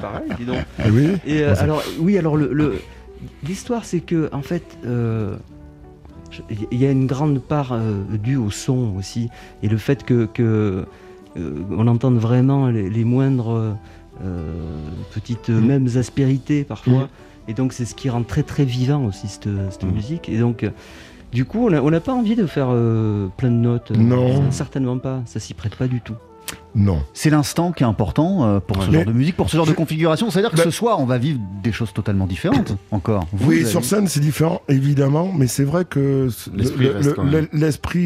Pareil, 0.00 0.30
dis 0.36 0.46
donc. 0.46 0.58
Ah 0.78 0.84
oui. 0.90 1.10
Et 1.24 1.42
euh, 1.42 1.54
alors, 1.58 1.82
oui, 2.00 2.18
alors 2.18 2.36
le 2.36 2.80
l'histoire, 3.42 3.84
c'est 3.84 4.00
que, 4.00 4.28
en 4.32 4.42
fait, 4.42 4.78
euh, 4.84 5.36
il 6.50 6.78
y 6.78 6.86
a 6.86 6.90
une 6.90 7.06
grande 7.06 7.40
part 7.40 7.72
euh, 7.72 8.02
due 8.22 8.36
au 8.36 8.50
son 8.50 8.94
aussi, 8.96 9.28
et 9.62 9.68
le 9.68 9.76
fait 9.78 10.04
que, 10.04 10.28
euh, 10.38 10.84
on 11.70 11.86
entende 11.86 12.18
vraiment 12.18 12.68
les, 12.68 13.04
moindres 13.04 13.76
petites 15.12 15.50
mm. 15.50 15.60
mêmes 15.60 15.88
aspérités 15.96 16.64
parfois, 16.64 17.04
mm. 17.04 17.08
et 17.48 17.54
donc 17.54 17.72
c'est 17.72 17.84
ce 17.84 17.94
qui 17.94 18.10
rend 18.10 18.24
très 18.24 18.42
très 18.42 18.64
vivant 18.64 19.04
aussi 19.04 19.28
cette, 19.28 19.46
mm. 19.46 19.90
musique. 19.92 20.28
Et 20.28 20.38
donc, 20.38 20.68
du 21.32 21.44
coup, 21.44 21.68
on 21.68 21.90
n'a 21.90 22.00
pas 22.00 22.14
envie 22.14 22.34
de 22.34 22.46
faire 22.46 22.68
plein 23.36 23.50
de 23.50 23.56
notes. 23.56 23.92
Non. 23.92 24.50
certainement 24.50 24.98
pas. 24.98 25.22
Ça 25.26 25.38
s'y 25.38 25.54
prête 25.54 25.76
pas 25.76 25.86
du 25.86 26.00
tout. 26.00 26.16
Non. 26.74 27.02
C'est 27.12 27.30
l'instant 27.30 27.72
qui 27.72 27.82
est 27.82 27.86
important 27.86 28.44
euh, 28.44 28.60
pour 28.60 28.82
ce 28.82 28.90
Mais- 28.90 28.96
genre 28.98 29.06
de 29.06 29.12
musique, 29.12 29.36
pour 29.36 29.50
ce 29.50 29.56
genre 29.56 29.66
de 29.66 29.72
configuration. 29.72 30.30
C'est-à-dire 30.30 30.50
que 30.52 30.58
ce 30.62 30.70
soir, 30.70 31.00
on 31.00 31.06
va 31.06 31.18
vivre 31.18 31.40
des 31.62 31.72
choses 31.72 31.92
totalement 31.92 32.26
différentes 32.26 32.76
encore. 32.90 33.26
Vous, 33.32 33.48
oui, 33.50 33.62
vous 33.62 33.68
sur 33.68 33.84
scène, 33.84 34.06
c'est 34.06 34.20
différent, 34.20 34.62
évidemment, 34.68 35.32
mais 35.36 35.46
c'est 35.46 35.64
vrai 35.64 35.84
que 35.84 36.28
L'esprit 36.54 36.84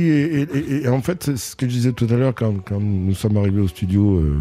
le- 0.08 0.42
le- 0.46 0.46
est, 0.56 0.84
est- 0.84 0.88
en 0.88 1.02
fait, 1.02 1.24
c'est 1.24 1.36
ce 1.36 1.56
que 1.56 1.66
je 1.66 1.72
disais 1.72 1.92
tout 1.92 2.06
à 2.10 2.14
l'heure 2.14 2.34
quand, 2.34 2.54
quand 2.64 2.80
nous 2.80 3.14
sommes 3.14 3.36
arrivés 3.36 3.60
au 3.60 3.68
studio 3.68 4.16
euh, 4.18 4.38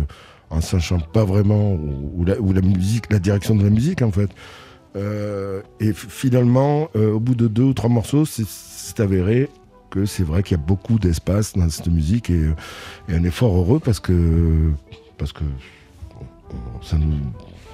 en 0.49 0.61
sachant 0.61 0.99
pas 0.99 1.23
vraiment 1.25 1.73
où, 1.73 2.11
où 2.17 2.25
la, 2.25 2.39
où 2.39 2.53
la 2.53 2.61
musique, 2.61 3.11
la 3.11 3.19
direction 3.19 3.55
de 3.55 3.63
la 3.63 3.69
musique, 3.69 4.01
en 4.01 4.11
fait. 4.11 4.29
Euh, 4.97 5.61
et 5.79 5.93
finalement, 5.93 6.89
euh, 6.95 7.13
au 7.13 7.19
bout 7.19 7.35
de 7.35 7.47
deux 7.47 7.63
ou 7.63 7.73
trois 7.73 7.89
morceaux, 7.89 8.25
c'est 8.25 8.99
avéré 8.99 9.49
que 9.91 10.05
c'est 10.05 10.23
vrai 10.23 10.41
qu'il 10.41 10.57
y 10.57 10.59
a 10.59 10.63
beaucoup 10.63 10.97
d'espace 10.97 11.53
dans 11.53 11.69
cette 11.69 11.87
musique 11.87 12.29
et, 12.31 12.47
et 13.09 13.13
un 13.13 13.23
effort 13.23 13.55
heureux 13.55 13.79
parce 13.79 13.99
que 13.99 14.71
parce 15.19 15.33
que 15.33 15.43
on- 16.49 16.81
ça 16.83 16.97
nous, 16.97 17.13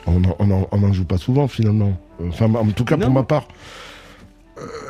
on 0.05 0.19
n'en 0.19 0.35
on 0.39 0.51
en- 0.51 0.67
on 0.71 0.83
en 0.83 0.91
joue 0.93 1.05
pas 1.05 1.17
souvent 1.17 1.47
finalement. 1.47 1.97
Enfin, 2.27 2.53
en 2.53 2.65
tout 2.71 2.83
cas 2.85 2.97
pour 2.97 3.11
ma 3.11 3.23
part, 3.23 3.47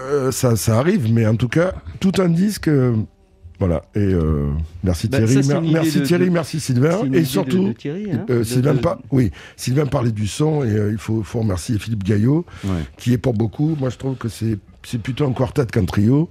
Euh, 0.10 0.32
ça, 0.32 0.56
ça 0.56 0.80
arrive, 0.80 1.12
mais 1.12 1.28
en 1.28 1.36
tout 1.36 1.50
cas, 1.50 1.74
tout 2.00 2.14
un 2.20 2.30
disque. 2.30 2.70
euh, 2.70 2.96
voilà, 3.60 3.82
et 3.96 4.00
euh, 4.00 4.52
merci 4.84 5.10
Bah, 5.10 5.18
Thierry, 5.18 5.46
mer- 5.48 5.62
merci 5.62 6.00
de- 6.00 6.06
Thierry, 6.06 6.26
de- 6.26 6.30
merci 6.30 6.60
Sylvain, 6.62 7.12
et 7.12 7.26
surtout, 7.26 7.64
de, 7.64 7.68
de 7.70 7.74
Thierry, 7.74 8.12
hein, 8.14 8.26
euh, 8.30 8.44
Sylvain, 8.46 8.76
par- 8.76 9.00
oui, 9.12 9.32
Sylvain 9.58 9.88
parlait 9.88 10.12
du 10.12 10.28
son 10.28 10.64
et 10.64 10.70
il 10.92 10.98
faut, 11.00 11.22
faut 11.24 11.40
remercier 11.40 11.78
Philippe 11.80 12.04
Gaillot, 12.04 12.46
Ouais. 12.64 12.70
qui 12.98 13.12
est 13.14 13.18
pour 13.18 13.34
beaucoup. 13.34 13.76
Moi, 13.80 13.90
je 13.90 13.98
trouve 13.98 14.16
que 14.16 14.30
c'est 14.30 14.58
c'est 14.84 15.02
plutôt 15.02 15.26
un 15.28 15.34
quartet 15.34 15.66
qu'un 15.66 15.84
trio. 15.84 16.30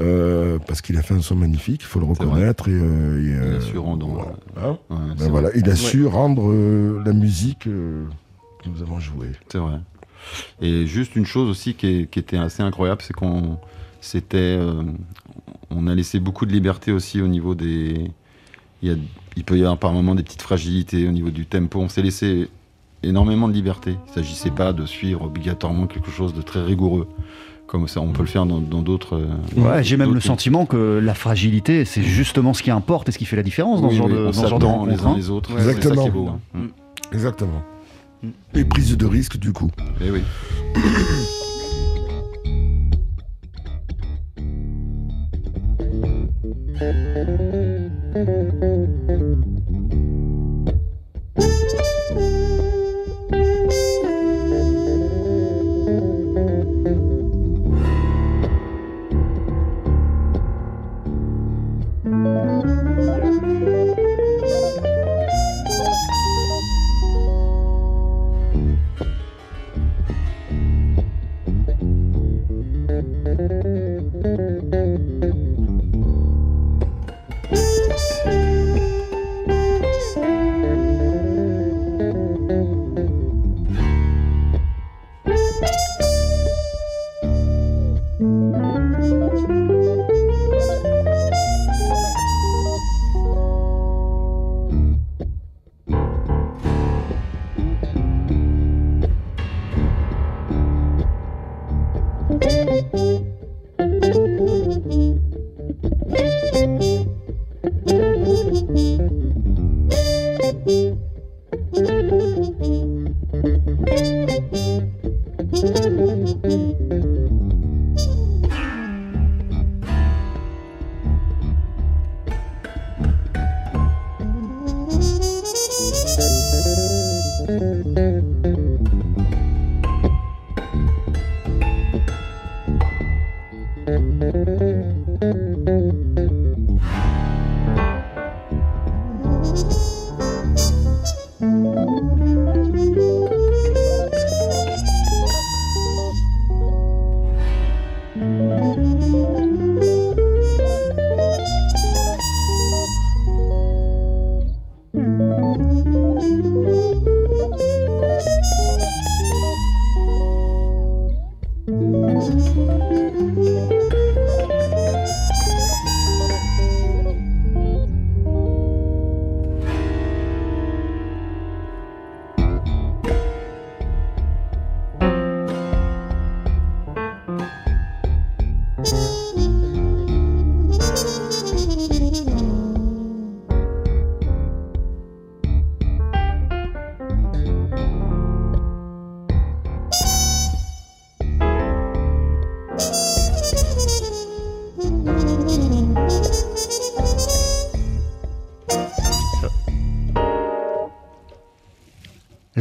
Euh, 0.00 0.58
parce 0.66 0.80
qu'il 0.80 0.96
a 0.96 1.02
fait 1.02 1.14
un 1.14 1.20
son 1.20 1.36
magnifique, 1.36 1.82
il 1.82 1.86
faut 1.86 2.00
le 2.00 2.06
reconnaître. 2.06 2.68
Et, 2.68 2.72
euh, 2.72 3.20
et, 3.20 3.50
Il 3.52 3.56
a 3.56 3.60
su 3.60 3.78
rendre. 3.78 4.06
voilà. 4.06 4.32
euh, 4.58 4.72
Hein 4.72 4.78
ouais, 4.90 5.14
Ben 5.18 5.50
il 5.54 5.64
a 5.66 5.70
Ouais. 5.70 5.76
su 5.76 6.06
rendre 6.06 6.50
euh, 6.50 7.02
la 7.04 7.12
musique 7.12 7.60
que 7.60 8.04
nous 8.66 8.82
avons 8.82 8.98
jouée. 9.00 9.32
C'est 9.48 9.58
vrai. 9.58 9.78
Et 10.60 10.86
juste 10.86 11.16
une 11.16 11.26
chose 11.26 11.48
aussi 11.48 11.74
qui, 11.74 11.86
est- 11.86 12.10
qui 12.10 12.18
était 12.18 12.36
assez 12.38 12.62
incroyable, 12.62 13.02
c'est 13.02 13.14
qu'on 13.14 13.58
c'était, 14.02 14.58
on 15.70 15.86
a 15.86 15.94
laissé 15.94 16.20
beaucoup 16.20 16.46
de 16.46 16.52
liberté 16.52 16.92
aussi 16.92 17.20
au 17.20 17.28
niveau 17.28 17.54
des. 17.54 18.10
Il, 18.82 18.88
y 18.88 18.92
a, 18.92 18.96
il 19.36 19.44
peut 19.44 19.56
y 19.58 19.60
avoir 19.60 19.76
par 19.78 19.92
moments 19.92 20.14
des 20.14 20.22
petites 20.22 20.40
fragilités 20.42 21.06
au 21.06 21.12
niveau 21.12 21.30
du 21.30 21.44
tempo. 21.46 21.80
On 21.80 21.88
s'est 21.90 22.00
laissé 22.02 22.48
énormément 23.02 23.46
de 23.48 23.52
liberté. 23.52 23.92
Il 24.06 24.10
ne 24.10 24.14
s'agissait 24.14 24.50
pas 24.50 24.72
de 24.72 24.86
suivre 24.86 25.22
obligatoirement 25.24 25.86
quelque 25.86 26.10
chose 26.10 26.32
de 26.34 26.40
très 26.42 26.62
rigoureux, 26.62 27.08
comme 27.70 27.86
ça 27.86 28.00
on 28.00 28.08
peut 28.08 28.22
le 28.22 28.28
faire 28.28 28.46
dans 28.46 28.58
dans 28.58 28.82
d'autres. 28.82 29.14
euh, 29.16 29.60
Ouais, 29.60 29.84
j'ai 29.84 29.96
même 29.96 30.12
le 30.12 30.20
sentiment 30.20 30.66
que 30.66 30.98
la 31.00 31.14
fragilité, 31.14 31.84
c'est 31.84 32.02
justement 32.02 32.52
ce 32.52 32.62
qui 32.64 32.70
importe 32.72 33.08
et 33.08 33.12
ce 33.12 33.18
qui 33.18 33.24
fait 33.26 33.36
la 33.36 33.44
différence 33.44 33.80
dans 33.80 33.88
Oui, 33.88 33.94
ce 33.94 33.98
genre 33.98 34.06
oui, 34.08 34.12
de, 34.14 34.18
on 34.18 34.24
dans 34.24 34.32
ce 34.32 34.46
genre 34.48 34.58
de 34.58 34.90
les 34.90 35.00
uns 35.04 35.06
hein. 35.10 35.14
les 35.16 35.30
autres. 35.30 35.50
Ouais, 35.54 35.60
c'est 35.60 35.66
ça 35.66 35.72
qui 35.74 35.78
Exactement. 35.78 36.06
est 36.06 36.10
beau. 36.10 36.28
hein. 36.28 36.60
Exactement. 37.12 37.62
Mm. 38.22 38.28
Et 38.54 38.64
prise 38.64 38.96
de 38.96 39.06
risque, 39.06 39.36
du 39.38 39.52
coup. 39.52 39.70
Eh 40.04 40.10
oui. 40.10 40.20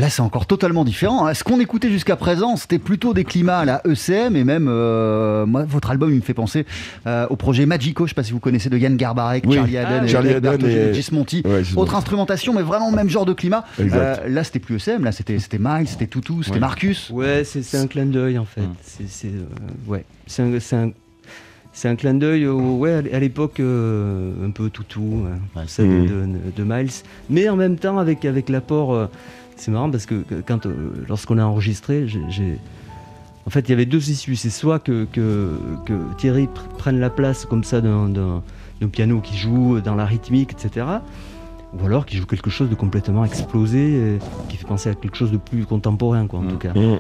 Là, 0.10 0.13
c'est 0.15 0.24
encore 0.24 0.48
totalement 0.48 0.84
différent. 0.86 1.28
hein. 1.28 1.36
Ce 1.36 1.43
qu'on 1.43 1.60
écoutait 1.60 1.91
jusqu'à 1.91 2.15
présent, 2.15 2.56
c'était 2.56 2.80
plutôt 2.80 3.13
des 3.13 3.24
climats 3.24 3.60
à 3.60 3.65
la 3.65 3.82
ECM 3.86 4.36
et 4.36 4.43
même, 4.43 4.65
euh, 4.67 5.45
moi, 5.45 5.65
votre 5.65 5.91
album, 5.91 6.10
il 6.10 6.15
me 6.15 6.22
fait 6.22 6.34
penser 6.34 6.65
euh, 7.06 7.28
au 7.30 7.36
projet 7.36 7.67
Magico. 7.67 8.08
Je 8.08 8.10
sais 8.10 8.15
pas 8.15 8.24
si 8.24 8.32
vous 8.32 8.39
connaissez 8.39 8.72
de 8.72 8.78
Yann 8.80 8.98
Garbarek, 8.98 9.43
Oui. 9.45 9.58
Charlie 9.58 9.78
Haden, 9.78 10.00
Ah, 10.02 10.06
et 10.06 10.08
Charlie 10.08 10.34
Haden 10.34 10.62
et-. 10.62 10.88
Ouais, 10.88 10.93
Gismonti. 10.95 11.43
Autre 11.76 11.93
instrumentation, 11.93 12.56
mais 12.56 12.63
vraiment 12.63 12.89
le 12.89 12.95
même 12.95 13.08
genre 13.10 13.28
de 13.28 13.34
climat. 13.34 13.63
Euh, 13.80 14.15
là, 14.28 14.43
c'était 14.43 14.58
plus 14.58 14.78
ECM. 14.78 15.04
Là, 15.04 15.12
c'était 15.12 15.38
c'était 15.38 15.60
Miles, 15.60 15.88
c'était 15.88 16.08
Toutou, 16.08 16.41
c'était 16.41 16.56
Ouais. 16.56 16.60
Marcus. 16.60 17.12
Ouais, 17.12 17.43
c'est 17.43 17.78
un 17.78 17.86
clin 17.86 18.08
d'œil 18.08 18.39
en 18.39 18.45
fait. 18.45 18.62
Mm. 18.62 18.74
C'est 19.08 19.28
euh, 19.28 19.43
ouais, 19.86 20.06
c'est 20.26 20.41
un, 20.41 20.60
c'est 20.60 20.76
un, 20.76 20.89
c'est 21.72 21.88
un 21.88 21.95
clin 21.95 22.15
d'œil 22.15 22.48
ouais, 22.48 23.04
à 23.13 23.19
l'époque 23.19 23.60
euh, 23.60 24.32
un 24.43 24.50
peu 24.50 24.72
toutou, 24.72 25.26
euh, 25.28 25.60
Ouais. 25.60 25.65
ça, 25.67 25.84
de, 25.84 25.88
Mm. 25.88 26.08
de- 26.08 26.52
de 26.56 26.63
Miles, 26.63 26.89
mais 27.30 27.48
en 27.48 27.56
même 27.56 27.76
temps 27.78 28.00
avec, 28.00 28.26
avec 28.26 28.50
l'apport. 28.50 29.08
C'est 29.60 29.72
marrant 29.72 29.89
parce 29.91 30.06
que 30.06 30.24
quand 30.45 30.65
euh, 30.65 30.74
lorsqu'on 31.08 31.38
a 31.38 31.43
enregistré, 31.45 32.08
j'ai- 32.08 32.58
en 33.45 33.50
fait 33.50 33.62
il 33.67 33.69
y 33.69 33.74
avait 33.74 33.86
deux 33.86 34.10
issues. 34.10 34.36
C'est 34.36 34.50
soit 34.50 34.80
que, 34.80 35.06
que, 35.12 35.52
que 35.86 35.93
Thierry 36.17 36.45
pr- 36.45 36.78
prenne 36.78 37.00
la 37.00 37.10
place 37.10 37.45
comme 37.45 37.63
ça 37.63 37.82
d'un 37.82 38.41
piano 38.91 39.19
qui 39.22 39.38
joue 39.38 39.80
dans 39.82 39.95
la 39.95 40.06
rythmique, 40.06 40.52
etc. 40.54 40.86
ou 41.80 41.86
alors 41.86 42.06
qui 42.06 42.17
joue 42.17 42.26
quelque 42.26 42.50
chose 42.50 42.69
de 42.69 42.76
complètement 42.76 43.26
explosé, 43.26 44.17
qui 44.50 44.58
fait 44.58 44.67
penser 44.67 44.89
à 44.89 44.93
quelque 44.95 45.15
chose 45.17 45.32
de 45.32 45.38
plus 45.38 45.65
contemporain, 45.65 46.26
quoi, 46.28 46.39
en 46.39 46.43
tout 46.48 46.58
cas. 46.58 46.74
Mmh. 46.74 47.00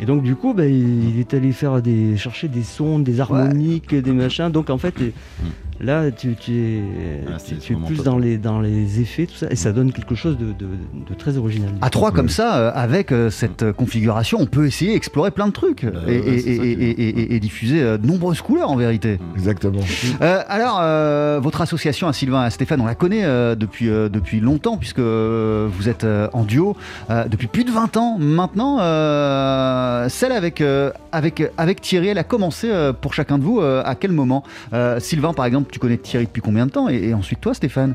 Et 0.00 0.06
donc 0.06 0.22
du 0.22 0.34
coup, 0.34 0.52
bah, 0.54 0.66
il 0.66 1.10
il 1.10 1.18
est 1.20 1.32
allé 1.34 1.52
faire 1.52 1.80
des, 1.82 2.16
chercher 2.16 2.48
des 2.48 2.62
sons, 2.62 2.98
des 2.98 3.20
harmoniques, 3.20 3.94
des 3.94 4.12
machins. 4.12 4.50
Donc 4.50 4.70
en 4.70 4.78
fait, 4.78 4.94
là, 5.80 6.10
tu, 6.10 6.34
tu 6.36 6.52
es, 6.54 6.82
Ah, 7.26 7.32
tu, 7.38 7.54
c'est 7.54 7.58
tu 7.58 7.72
es 7.72 7.74
vraiment 7.74 7.86
plus 7.88 7.96
top. 7.96 8.04
dans 8.06 8.18
les, 8.18 8.38
dans 8.38 8.60
les 8.60 9.00
effets, 9.00 9.26
tout 9.26 9.34
ça, 9.34 9.46
et 9.50 9.56
ça 9.56 9.72
donne 9.72 9.92
quelque 9.92 10.14
chose 10.14 10.36
de, 10.38 10.46
de- 10.46 10.68
de 11.08 11.14
très 11.14 11.36
original. 11.38 11.70
À 11.80 11.90
trois 11.90 12.12
comme 12.12 12.28
ça, 12.28 12.56
euh, 12.58 12.70
avec 12.74 13.10
euh, 13.12 13.30
cette 13.30 13.62
euh, 13.62 13.72
configuration, 13.72 14.38
on 14.40 14.46
peut 14.46 14.66
essayer 14.66 14.92
d'explorer 14.92 15.30
plein 15.30 15.46
de 15.48 15.52
trucs 15.52 15.84
et, 15.84 15.90
Bah 15.90 16.00
ouais, 16.06 16.14
et- 16.16 17.40
diffuser 17.40 17.80
de 17.98 18.06
nombreuses 18.06 18.40
couleurs 18.42 18.70
en 18.70 18.76
vérité. 18.76 19.18
Exactement. 19.34 19.80
Euh, 20.20 20.40
alors, 20.48 20.78
euh, 20.80 21.40
votre 21.42 21.60
association 21.60 22.06
à 22.08 22.12
Sylvain 22.12 22.42
et 22.44 22.46
à 22.46 22.50
Stéphane, 22.50 22.80
on 22.80 22.86
la 22.86 22.94
connaît 22.94 23.24
euh, 23.24 23.54
depuis, 23.56 23.88
euh, 23.88 24.08
depuis 24.08 24.38
longtemps, 24.40 24.76
puisque 24.76 25.00
vous 25.00 25.88
êtes 25.88 26.04
euh, 26.04 26.28
en 26.32 26.44
duo 26.44 26.76
euh, 27.10 27.24
depuis 27.28 27.46
plus 27.48 27.64
de 27.64 27.70
20 27.70 27.96
ans 27.96 28.16
maintenant. 28.18 28.78
Euh, 28.80 30.08
celle 30.08 30.32
avec, 30.32 30.60
euh, 30.60 30.90
avec, 31.12 31.42
avec 31.58 31.80
Thierry, 31.80 32.08
elle 32.08 32.18
a 32.18 32.24
commencé 32.24 32.68
euh, 32.70 32.92
pour 32.92 33.14
chacun 33.14 33.38
de 33.38 33.42
vous 33.44 33.60
euh, 33.60 33.82
à 33.84 33.94
quel 33.94 34.12
moment? 34.12 34.44
Euh, 34.72 35.00
Sylvain, 35.00 35.32
par 35.32 35.46
exemple, 35.46 35.61
tu 35.70 35.78
connais 35.78 35.96
Thierry 35.98 36.26
depuis 36.26 36.42
combien 36.42 36.66
de 36.66 36.70
temps 36.70 36.88
et, 36.88 36.96
et 37.08 37.14
ensuite 37.14 37.40
toi, 37.40 37.54
Stéphane 37.54 37.94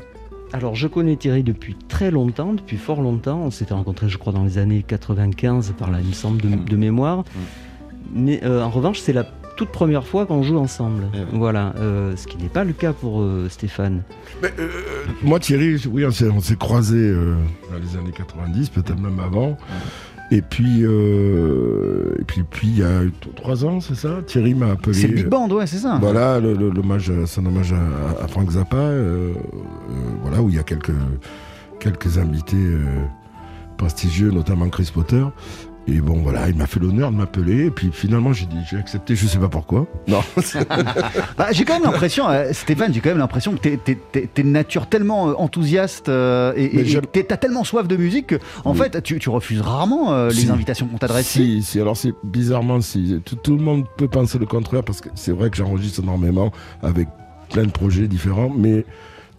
Alors 0.52 0.74
je 0.74 0.88
connais 0.88 1.16
Thierry 1.16 1.42
depuis 1.42 1.76
très 1.88 2.10
longtemps, 2.10 2.52
depuis 2.52 2.76
fort 2.76 3.02
longtemps. 3.02 3.40
On 3.40 3.50
s'était 3.50 3.74
rencontrés, 3.74 4.08
je 4.08 4.18
crois, 4.18 4.32
dans 4.32 4.44
les 4.44 4.58
années 4.58 4.84
95, 4.86 5.74
par 5.78 5.90
là, 5.90 5.98
il 6.00 6.08
me 6.08 6.12
semble, 6.12 6.40
de, 6.40 6.48
de 6.48 6.76
mémoire. 6.76 7.24
Mais 8.12 8.40
euh, 8.44 8.62
en 8.62 8.70
revanche, 8.70 9.00
c'est 9.00 9.12
la 9.12 9.24
toute 9.58 9.70
première 9.70 10.06
fois 10.06 10.24
qu'on 10.24 10.42
joue 10.44 10.56
ensemble. 10.56 11.08
Eh. 11.12 11.18
Voilà, 11.32 11.74
euh, 11.78 12.14
ce 12.16 12.28
qui 12.28 12.38
n'est 12.38 12.48
pas 12.48 12.62
le 12.62 12.72
cas 12.72 12.92
pour 12.92 13.20
euh, 13.20 13.48
Stéphane. 13.50 14.02
Mais, 14.40 14.52
euh, 14.60 14.68
moi, 15.22 15.40
Thierry, 15.40 15.76
oui, 15.90 16.06
on 16.06 16.10
s'est, 16.12 16.56
croisés 16.56 16.96
euh, 16.96 17.34
dans 17.70 17.78
les 17.78 17.98
années 17.98 18.14
90, 18.16 18.70
peut-être 18.70 19.00
même 19.00 19.18
avant. 19.18 19.58
Et 20.30 20.42
puis, 20.42 20.84
euh, 20.84 22.14
et 22.18 22.24
puis, 22.24 22.42
puis, 22.42 22.68
il 22.68 22.78
y 22.78 22.82
a 22.82 23.00
trois 23.34 23.64
ans, 23.64 23.80
c'est 23.80 23.94
ça 23.94 24.20
Thierry 24.26 24.54
m'a 24.54 24.72
appelé. 24.72 24.92
C'est 24.94 25.08
le 25.08 25.14
Big 25.14 25.28
Band, 25.28 25.48
ouais, 25.50 25.66
c'est 25.66 25.78
ça. 25.78 25.98
Voilà, 26.00 26.38
le, 26.38 26.50
euh, 26.50 27.26
c'est 27.26 27.40
un 27.40 27.46
hommage 27.46 27.72
à, 27.72 28.24
à 28.24 28.28
Frank 28.28 28.50
Zappa, 28.50 28.76
euh, 28.76 29.32
euh, 29.32 29.92
voilà, 30.22 30.42
où 30.42 30.50
il 30.50 30.56
y 30.56 30.58
a 30.58 30.62
quelques, 30.64 30.92
quelques 31.80 32.18
invités 32.18 32.56
euh, 32.56 32.84
prestigieux, 33.78 34.30
notamment 34.30 34.68
Chris 34.68 34.90
Potter. 34.92 35.24
Et 35.90 36.00
bon, 36.02 36.18
voilà, 36.22 36.48
il 36.50 36.54
m'a 36.54 36.66
fait 36.66 36.80
l'honneur 36.80 37.10
de 37.10 37.16
m'appeler. 37.16 37.66
Et 37.66 37.70
puis 37.70 37.88
finalement, 37.92 38.34
j'ai 38.34 38.44
dit, 38.44 38.58
j'ai 38.70 38.76
accepté, 38.76 39.16
je 39.16 39.26
sais 39.26 39.38
pas 39.38 39.48
pourquoi. 39.48 39.86
Non, 40.06 40.20
Bah, 41.38 41.46
j'ai 41.52 41.64
quand 41.64 41.74
même 41.74 41.84
l'impression, 41.84 42.28
euh, 42.28 42.52
Stéphane, 42.52 42.92
j'ai 42.92 43.00
quand 43.00 43.08
même 43.08 43.18
l'impression 43.18 43.52
que 43.54 43.58
t'es, 43.58 43.78
t'es- 43.82 43.98
t'es- 44.12 44.42
de 44.42 44.48
nature 44.48 44.86
tellement 44.86 45.30
euh, 45.30 45.34
enthousiaste 45.38 46.08
euh, 46.10 46.52
et, 46.56 46.84
t'es- 47.12 47.24
t'as 47.24 47.36
tellement 47.38 47.64
soif 47.64 47.88
de 47.88 47.96
musique 47.96 48.28
que, 48.28 48.36
en 48.64 48.72
Oui. 48.72 48.78
fait, 48.78 49.02
tu, 49.02 49.18
tu 49.18 49.30
refuses 49.30 49.60
rarement 49.62 50.12
euh, 50.12 50.28
les 50.28 50.34
Si. 50.34 50.50
invitations 50.50 50.86
qu'on 50.86 50.98
t'adresse. 50.98 51.26
Si, 51.26 51.62
si, 51.62 51.80
alors 51.80 51.96
c'est 51.96 52.12
bizarrement, 52.22 52.80
si. 52.82 53.20
Tout, 53.24 53.36
tout 53.36 53.56
le 53.56 53.62
monde 53.62 53.84
peut 53.96 54.08
penser 54.08 54.38
le 54.38 54.46
contraire 54.46 54.82
parce 54.84 55.00
que 55.00 55.08
c'est 55.14 55.32
vrai 55.32 55.48
que 55.48 55.56
j'enregistre 55.56 56.00
énormément 56.02 56.52
avec 56.82 57.08
plein 57.50 57.64
de 57.64 57.70
projets 57.70 58.08
différents, 58.08 58.50
mais 58.54 58.84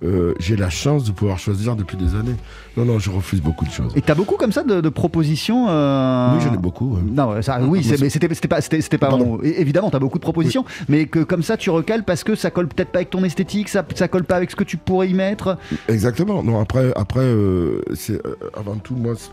euh, 0.03 0.33
j'ai 0.39 0.55
la 0.55 0.69
chance 0.69 1.03
de 1.03 1.11
pouvoir 1.11 1.39
choisir 1.39 1.75
depuis 1.75 1.97
des 1.97 2.15
années. 2.15 2.35
Non, 2.77 2.85
non, 2.85 2.99
je 2.99 3.09
refuse 3.09 3.41
beaucoup 3.41 3.65
de 3.65 3.71
choses. 3.71 3.91
Et 3.95 4.01
t'as 4.01 4.15
beaucoup 4.15 4.35
comme 4.35 4.51
ça 4.53 4.63
de, 4.63 4.79
de 4.79 4.89
propositions 4.89 5.67
euh, 5.69 6.35
Oui, 6.35 6.41
j'en 6.43 6.53
ai 6.53 6.57
beaucoup. 6.57 6.95
ouais. 6.95 7.01
Non, 7.11 7.41
ça, 7.41 7.59
oui, 7.61 7.79
Ah, 7.91 7.95
c'était 8.09 8.47
pas, 8.47 8.61
c'était, 8.61 8.97
pas 8.97 9.09
bon. 9.09 9.39
Évidemment, 9.43 9.89
t'as 9.89 9.99
beaucoup 9.99 10.17
de 10.17 10.23
propositions, 10.23 10.63
mais 10.87 11.05
que 11.07 11.19
comme 11.19 11.43
ça, 11.43 11.57
tu 11.57 11.69
recales 11.69 12.03
parce 12.05 12.23
que 12.23 12.35
ça 12.35 12.49
colle 12.51 12.67
peut-être 12.67 12.91
pas 12.91 12.99
avec 12.99 13.09
ton 13.09 13.23
esthétique, 13.23 13.67
ça, 13.69 13.83
ça 13.95 14.07
colle 14.07 14.23
pas 14.23 14.35
avec 14.37 14.51
ce 14.51 14.55
que 14.55 14.63
tu 14.63 14.77
pourrais 14.77 15.09
y 15.09 15.13
mettre. 15.13 15.57
Exactement. 15.89 16.43
Non, 16.43 16.59
après, 16.61 16.93
après 16.95 17.19
euh, 17.21 17.81
c'est 17.93 18.21
avant 18.57 18.75
tout, 18.75 18.95
moi, 18.95 19.13
c'est 19.17 19.29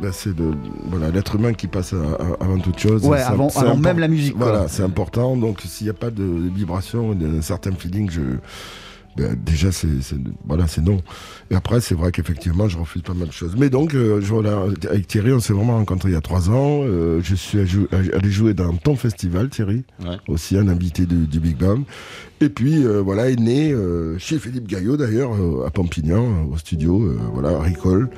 ben, 0.00 0.10
c'est 0.12 0.34
de 0.34 0.52
voilà 0.86 1.10
l'être 1.10 1.34
humain 1.34 1.52
qui 1.52 1.66
passe 1.66 1.92
à- 1.92 1.96
à- 1.96 2.44
avant 2.44 2.58
toute 2.58 2.78
chose. 2.78 3.04
Ouais, 3.04 3.20
avant- 3.20 3.50
même 3.76 3.98
la 3.98 4.08
musique. 4.08 4.34
Voilà, 4.36 4.68
c'est 4.68 4.82
important. 4.82 5.36
Donc, 5.36 5.60
s'il 5.62 5.86
n'y 5.86 5.90
a 5.90 5.94
pas 5.94 6.10
de 6.10 6.22
vibration, 6.24 7.14
d'un 7.14 7.42
certain 7.42 7.72
feeling, 7.72 8.08
je 8.10 8.20
déjà 9.44 9.72
c'est 9.72 10.02
c'est- 10.02 10.16
voilà 10.46 10.66
c'est 10.66 10.82
non. 10.82 11.00
Et 11.50 11.54
après, 11.54 11.80
c'est 11.80 11.94
vrai 11.94 12.10
qu'effectivement, 12.12 12.68
je 12.68 12.76
refuse 12.78 13.02
pas 13.02 13.14
mal 13.14 13.28
de 13.28 13.32
choses. 13.32 13.54
Mais 13.56 13.70
donc, 13.70 13.94
euh, 13.94 14.20
je- 14.20 14.32
voilà, 14.32 14.64
avec 14.90 15.06
Thierry, 15.06 15.32
on 15.32 15.40
s'est 15.40 15.52
vraiment 15.52 15.74
rencontrés 15.76 16.10
il 16.10 16.14
y 16.14 16.16
a 16.16 16.20
trois 16.20 16.50
ans. 16.50 16.80
Euh, 16.82 17.20
je 17.22 17.34
suis 17.34 17.58
allé 17.92 18.30
jouer 18.30 18.52
dans 18.54 18.74
ton 18.74 18.96
festival, 18.96 19.48
Thierry 19.48 19.84
Ouais. 20.04 20.16
aussi 20.28 20.56
un 20.58 20.68
invité 20.68 21.06
du, 21.06 21.26
du 21.26 21.40
Big 21.40 21.56
Bang. 21.56 21.82
Et 22.40 22.48
puis 22.50 22.84
euh, 22.84 23.00
voilà 23.00 23.30
est 23.30 23.36
né 23.40 23.74
chez 24.18 24.38
Philippe 24.38 24.66
Gaillot 24.68 24.96
d'ailleurs 24.98 25.30
à 25.66 25.70
Pampignan 25.70 26.46
au 26.52 26.58
studio 26.58 27.16
voilà 27.32 27.58
Ricole 27.60 28.10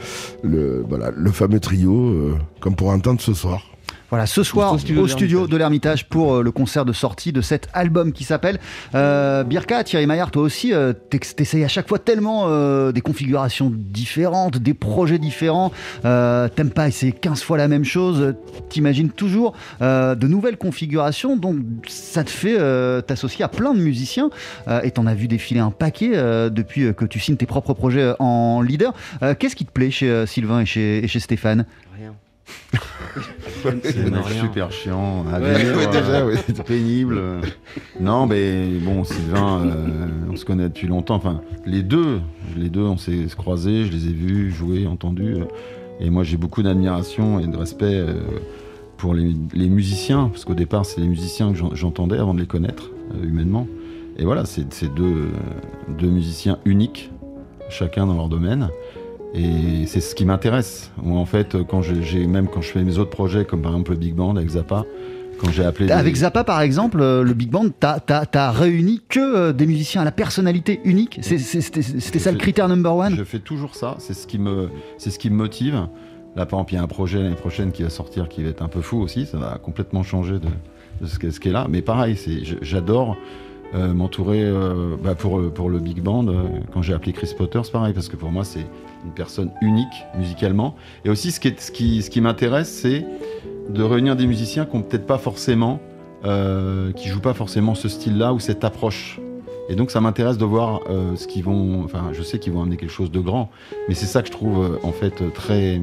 le 0.42 0.84
voilà 0.88 1.12
le 1.16 1.30
fameux 1.30 1.60
trio 1.60 2.34
comme 2.60 2.74
pour 2.74 2.88
entendre 2.88 3.20
ce 3.20 3.32
soir. 3.32 3.62
Voilà, 4.10 4.24
ce 4.24 4.42
soir 4.42 4.72
Au 4.72 4.78
studio 4.78 5.02
au 5.02 5.06
de 5.06 5.10
studio 5.10 5.46
de 5.46 5.56
l'Ermitage 5.58 6.08
pour 6.08 6.36
euh, 6.36 6.42
le 6.42 6.50
concert 6.50 6.86
de 6.86 6.94
sortie 6.94 7.30
de 7.30 7.42
cet 7.42 7.68
album 7.74 8.12
qui 8.12 8.24
s'appelle 8.24 8.58
euh, 8.94 9.44
Birka. 9.44 9.84
Thierry 9.84 10.06
Maillard, 10.06 10.30
toi 10.30 10.42
aussi, 10.44 10.72
euh, 10.72 10.94
t'essayes 11.10 11.62
à 11.62 11.68
chaque 11.68 11.86
fois 11.86 11.98
tellement 11.98 12.44
euh, 12.46 12.90
des 12.90 13.02
configurations 13.02 13.70
différentes, 13.70 14.56
des 14.56 14.72
projets 14.72 15.18
différents. 15.18 15.72
Euh, 16.06 16.48
T'aimes 16.48 16.70
pas 16.70 16.88
essayer 16.88 17.12
15 17.12 17.42
fois 17.42 17.58
la 17.58 17.68
même 17.68 17.84
chose. 17.84 18.34
T'imagines 18.70 19.10
toujours 19.10 19.52
euh, 19.82 20.14
de 20.14 20.26
nouvelles 20.26 20.56
configurations. 20.56 21.36
Donc 21.36 21.58
ça 21.86 22.24
te 22.24 22.30
fait 22.30 22.56
euh, 22.58 23.02
t'associer 23.02 23.44
à 23.44 23.48
plein 23.48 23.74
de 23.74 23.80
musiciens. 23.80 24.30
Euh, 24.68 24.80
et 24.84 24.90
t'en 24.90 25.06
as 25.06 25.14
vu 25.14 25.28
défiler 25.28 25.60
un 25.60 25.70
paquet 25.70 26.12
euh, 26.14 26.48
depuis 26.48 26.94
que 26.94 27.04
tu 27.04 27.20
signes 27.20 27.36
tes 27.36 27.44
propres 27.44 27.74
projets 27.74 28.14
en 28.20 28.62
leader. 28.62 28.94
Euh, 29.22 29.34
Qu'est-ce 29.38 29.54
qui 29.54 29.66
te 29.66 29.70
plaît 29.70 29.90
chez 29.90 30.24
Sylvain 30.26 30.60
et 30.60 30.66
chez, 30.66 31.04
et 31.04 31.08
chez 31.08 31.20
Stéphane? 31.20 31.66
C'est 33.82 34.40
super 34.40 34.70
chiant, 34.70 35.24
à 35.32 35.40
Ouais, 35.40 35.58
vivre, 35.58 35.78
ouais, 35.78 35.86
déjà, 35.88 36.24
ouais. 36.26 36.34
c'est 36.46 36.62
pénible. 36.64 37.20
Non, 38.00 38.26
mais 38.26 38.68
bon, 38.80 39.04
Sylvain, 39.04 39.62
euh, 39.66 40.06
on 40.30 40.36
se 40.36 40.44
connaît 40.44 40.68
depuis 40.68 40.86
longtemps. 40.86 41.16
Enfin, 41.16 41.40
les 41.66 41.82
deux, 41.82 42.20
les 42.56 42.68
deux, 42.68 42.82
on 42.82 42.96
s'est 42.96 43.26
croisés, 43.36 43.84
je 43.84 43.92
les 43.92 44.06
ai 44.08 44.12
vus 44.12 44.50
jouer, 44.52 44.86
entendus. 44.86 45.36
Et 46.00 46.10
moi, 46.10 46.22
j'ai 46.24 46.36
beaucoup 46.36 46.62
d'admiration 46.62 47.40
et 47.40 47.46
de 47.46 47.56
respect 47.56 47.86
euh, 47.94 48.14
pour 48.96 49.14
les, 49.14 49.34
les 49.54 49.68
musiciens, 49.68 50.28
parce 50.28 50.44
qu'au 50.44 50.54
départ, 50.54 50.84
c'est 50.86 51.00
les 51.00 51.08
musiciens 51.08 51.50
que 51.52 51.58
j'en- 51.58 51.74
j'entendais 51.74 52.18
avant 52.18 52.34
de 52.34 52.40
les 52.40 52.46
connaître 52.46 52.90
euh, 53.14 53.24
humainement. 53.26 53.66
Et 54.18 54.24
voilà, 54.24 54.44
c'est 54.44 54.92
deux, 54.94 55.28
deux 55.98 56.08
musiciens 56.08 56.58
uniques, 56.64 57.10
chacun 57.70 58.06
dans 58.06 58.14
leur 58.14 58.28
domaine. 58.28 58.68
Et 59.34 59.86
c'est 59.86 60.00
ce 60.00 60.14
qui 60.14 60.24
m'intéresse. 60.24 60.90
En 61.04 61.26
fait, 61.26 61.56
quand 61.68 61.82
j'ai 61.82 62.26
même 62.26 62.48
quand 62.48 62.62
je 62.62 62.70
fais 62.70 62.82
mes 62.82 62.98
autres 62.98 63.10
projets, 63.10 63.44
comme 63.44 63.62
par 63.62 63.72
exemple 63.72 63.90
le 63.92 63.96
Big 63.98 64.14
Band 64.14 64.36
avec 64.36 64.48
Zappa, 64.50 64.84
quand 65.38 65.50
j'ai 65.50 65.64
appelé. 65.64 65.90
Avec 65.90 66.14
les- 66.14 66.20
Zappa, 66.20 66.44
par 66.44 66.60
exemple, 66.62 67.00
euh, 67.00 67.22
le 67.22 67.34
Big 67.34 67.50
Band, 67.50 67.66
t'as 67.78 68.00
as, 68.06 68.50
réuni 68.50 69.02
que 69.08 69.20
euh, 69.20 69.52
des 69.52 69.66
musiciens 69.66 70.00
à 70.00 70.04
la 70.04 70.12
personnalité 70.12 70.80
unique. 70.84 71.18
C'était 71.22 72.18
ça 72.18 72.32
le 72.32 72.38
critère 72.38 72.68
number 72.68 72.94
one 72.94 73.14
Je 73.16 73.24
fais 73.24 73.38
toujours 73.38 73.74
ça. 73.74 73.96
C'est 73.98 74.14
ce 74.14 74.26
qui 74.26 74.38
me, 74.38 74.68
c'est 74.96 75.10
ce 75.10 75.18
qui 75.18 75.30
me 75.30 75.36
motive. 75.36 75.86
Là, 76.36 76.46
par 76.46 76.58
exemple, 76.60 76.72
il 76.72 76.76
y 76.76 76.78
a 76.78 76.82
un 76.82 76.86
projet 76.88 77.22
l'année 77.22 77.34
prochaine 77.36 77.72
qui 77.72 77.82
va 77.82 77.90
sortir, 77.90 78.28
qui 78.28 78.42
va 78.42 78.50
être 78.50 78.62
un 78.62 78.68
peu 78.68 78.80
fou 78.80 78.98
aussi. 79.00 79.26
Ça 79.26 79.38
va 79.38 79.58
complètement 79.62 80.02
changer 80.02 80.34
de, 80.34 80.48
de 81.00 81.06
ce 81.06 81.18
qu'est 81.18 81.30
ce 81.30 81.40
qu'est 81.40 81.52
là. 81.52 81.66
Mais 81.68 81.82
pareil, 81.82 82.16
j'adore 82.62 83.16
euh, 83.74 83.92
m'entourer 83.92 84.42
euh, 84.42 84.96
bah, 85.02 85.14
pour 85.14 85.38
euh, 85.38 85.50
pour 85.50 85.68
le 85.68 85.78
big 85.78 86.00
band. 86.00 86.24
quand 86.72 86.80
j'ai 86.80 86.94
appelé 86.94 87.12
Chris 87.12 87.34
Potter, 87.36 87.60
c'est 87.64 87.72
pareil 87.72 87.92
parce 87.92 88.08
que 88.08 88.16
pour 88.16 88.30
moi, 88.30 88.42
c'est 88.42 88.66
une 89.04 89.12
personne 89.14 89.50
unique 89.60 90.06
musicalement. 90.16 90.74
Et 91.04 91.10
aussi, 91.10 91.32
ce 91.32 91.38
qui, 91.38 91.54
ce 91.58 91.70
qui, 91.70 92.02
ce 92.02 92.08
qui 92.08 92.22
m'intéresse, 92.22 92.70
c'est 92.70 93.04
de 93.68 93.82
réunir 93.82 94.16
des 94.16 94.26
musiciens 94.26 94.64
qui 94.64 94.74
ont 94.74 94.82
peut-être 94.82 95.06
pas 95.06 95.18
forcément, 95.18 95.80
qui 96.22 97.08
jouent 97.08 97.20
pas 97.20 97.34
forcément 97.34 97.74
ce 97.74 97.88
style-là 97.88 98.32
ou 98.32 98.40
cette 98.40 98.64
approche. 98.64 99.20
Et 99.68 99.74
donc 99.74 99.90
ça 99.90 100.00
m'intéresse 100.00 100.38
de 100.38 100.46
voir 100.46 100.80
ce 101.14 101.26
qu'ils 101.26 101.44
vont. 101.44 101.84
Enfin, 101.84 102.10
je 102.12 102.22
sais 102.22 102.38
qu'ils 102.38 102.54
vont 102.54 102.62
amener 102.62 102.78
quelque 102.78 102.90
chose 102.90 103.10
de 103.10 103.20
grand, 103.20 103.50
mais 103.88 103.94
c'est 103.94 104.06
ça 104.06 104.22
que 104.22 104.28
je 104.28 104.32
trouve 104.32 104.78
en 104.82 104.92
fait 104.92 105.22
très 105.34 105.78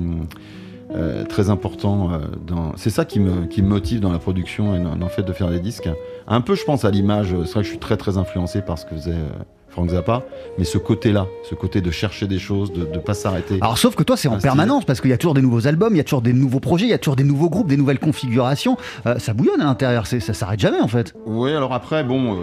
euh, 0.93 1.23
très 1.25 1.49
important. 1.49 2.11
euh, 2.13 2.17
dans... 2.45 2.73
C'est 2.75 2.89
ça 2.89 3.05
qui 3.05 3.19
me 3.19 3.45
qui 3.45 3.61
me 3.61 3.67
motive 3.67 3.99
dans 4.01 4.11
la 4.11 4.19
production 4.19 4.75
et 4.75 4.79
dans, 4.79 4.95
dans 4.95 5.05
le 5.07 5.11
fait 5.11 5.23
de 5.23 5.33
faire 5.33 5.49
des 5.49 5.59
disques. 5.59 5.89
Un 6.27 6.41
peu, 6.41 6.55
je 6.55 6.63
pense 6.63 6.85
à 6.85 6.91
l'image. 6.91 7.33
euh, 7.33 7.45
C'est 7.45 7.53
vrai 7.53 7.61
que 7.61 7.65
je 7.65 7.69
suis 7.71 7.79
très 7.79 7.97
très 7.97 8.17
influencé 8.17 8.61
par 8.61 8.77
ce 8.77 8.85
que 8.85 8.95
faisait 8.95 9.11
euh, 9.11 9.29
Frank 9.69 9.89
Zappa, 9.89 10.23
mais 10.57 10.63
ce 10.63 10.77
côté-là, 10.77 11.27
ce 11.43 11.53
côté 11.53 11.81
de 11.81 11.91
chercher 11.91 12.27
des 12.27 12.39
choses, 12.39 12.71
de 12.71 12.85
ne 12.85 12.97
pas 12.99 13.13
s'arrêter. 13.13 13.57
Alors 13.59 13.77
sauf 13.77 13.93
que 13.95 14.03
toi 14.03 14.15
c'est 14.15 14.29
en 14.29 14.33
style. 14.39 14.43
permanence 14.43 14.85
parce 14.85 15.01
qu'il 15.01 15.09
y 15.09 15.13
a 15.13 15.17
toujours 15.17 15.33
des 15.33 15.41
nouveaux 15.41 15.67
albums, 15.67 15.93
il 15.93 15.97
y 15.97 15.99
a 15.99 16.03
toujours 16.05 16.21
des 16.21 16.31
nouveaux 16.31 16.61
projets, 16.61 16.85
il 16.85 16.91
y 16.91 16.93
a 16.93 16.97
toujours 16.97 17.17
des 17.17 17.25
nouveaux 17.25 17.49
groupes, 17.49 17.67
des 17.67 17.75
nouvelles 17.75 17.99
configurations. 17.99 18.77
Ça 19.17 19.33
bouillonne 19.33 19.59
à 19.59 19.65
l'intérieur, 19.65 20.07
ça 20.07 20.19
s'arrête 20.33 20.61
jamais 20.61 20.79
en 20.79 20.87
fait. 20.87 21.13
Oui, 21.25 21.51
alors 21.51 21.73
après, 21.73 22.05
bon, 22.05 22.37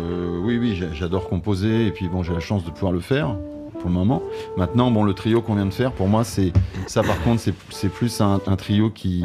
oui, 0.44 0.58
oui, 0.58 0.74
j'a- 0.74 0.92
j'adore 0.92 1.30
composer, 1.30 1.86
et 1.86 1.90
puis 1.90 2.06
bon, 2.08 2.22
j'ai 2.22 2.34
la 2.34 2.40
chance 2.40 2.64
de 2.66 2.70
pouvoir 2.70 2.92
le 2.92 3.00
faire 3.00 3.36
pour 3.82 3.90
le 3.90 3.96
moment. 3.96 4.22
Maintenant, 4.56 4.90
bon, 4.90 5.02
le 5.02 5.12
trio 5.12 5.42
qu'on 5.42 5.56
vient 5.56 5.66
de 5.66 5.74
faire, 5.74 5.92
pour 5.92 6.06
moi, 6.08 6.22
c'est 6.24 6.52
ça. 6.86 7.02
Par 7.02 7.20
contre, 7.22 7.40
c'est- 7.40 7.88
plus 7.88 8.20
un, 8.20 8.38
trio 8.56 8.88
qui, 8.90 9.24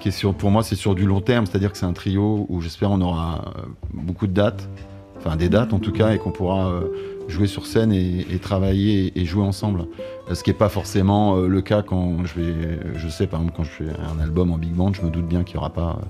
qui 0.00 0.08
est 0.08 0.12
sur, 0.12 0.34
pour 0.34 0.50
moi, 0.50 0.62
c'est 0.62 0.74
sur 0.74 0.94
du 0.94 1.06
long 1.06 1.20
terme, 1.20 1.46
c'est-à-dire 1.46 1.70
que 1.72 1.78
c'est 1.78 1.86
un 1.86 1.92
trio 1.92 2.44
où 2.48 2.60
j'espère 2.60 2.90
on 2.90 3.00
aura 3.00 3.44
euh, 3.56 3.62
beaucoup 3.94 4.26
de 4.26 4.32
dates, 4.32 4.68
enfin 5.16 5.36
des 5.36 5.48
dates 5.48 5.72
en 5.72 5.78
tout 5.78 5.92
cas, 5.92 6.12
et 6.12 6.18
qu'on 6.18 6.32
pourra 6.32 6.66
euh, 6.68 6.80
jouer 7.28 7.46
sur 7.46 7.66
scène 7.66 7.92
et, 7.92 8.26
travailler 8.42 9.12
et, 9.18 9.24
jouer 9.24 9.44
ensemble. 9.44 9.86
Ce 10.32 10.42
qui 10.42 10.50
n'est 10.50 10.56
pas 10.56 10.68
forcément 10.68 11.36
euh, 11.36 11.46
le 11.46 11.62
cas 11.62 11.82
quand 11.82 12.24
je 12.26 12.40
vais, 12.40 12.78
je 12.96 13.08
sais 13.08 13.26
par 13.26 13.40
exemple 13.40 13.56
quand 13.56 13.64
je 13.64 13.70
fais 13.70 13.86
un 14.16 14.20
album 14.22 14.50
en 14.52 14.58
big 14.58 14.72
band, 14.72 14.92
je 14.92 15.02
me 15.02 15.10
doute 15.10 15.26
bien 15.26 15.44
qu'il 15.44 15.54
n'y 15.56 15.60
aura 15.60 15.70
pas 15.72 15.98
euh, 16.00 16.04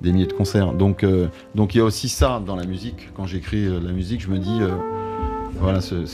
des 0.00 0.12
milliers 0.12 0.26
de 0.26 0.32
concerts. 0.32 0.72
Donc, 0.72 1.02
euh, 1.04 1.26
donc 1.54 1.74
il 1.74 1.78
y 1.78 1.80
a 1.80 1.84
aussi 1.84 2.08
ça 2.08 2.40
dans 2.44 2.56
la 2.56 2.64
musique. 2.64 3.10
Quand 3.16 3.26
j'écris 3.26 3.66
euh, 3.66 3.80
la 3.84 3.92
musique, 3.92 4.22
je 4.22 4.28
me 4.30 4.38
dis, 4.38 4.58
euh, 4.62 4.70
voilà, 5.60 5.80
ce- 5.80 6.06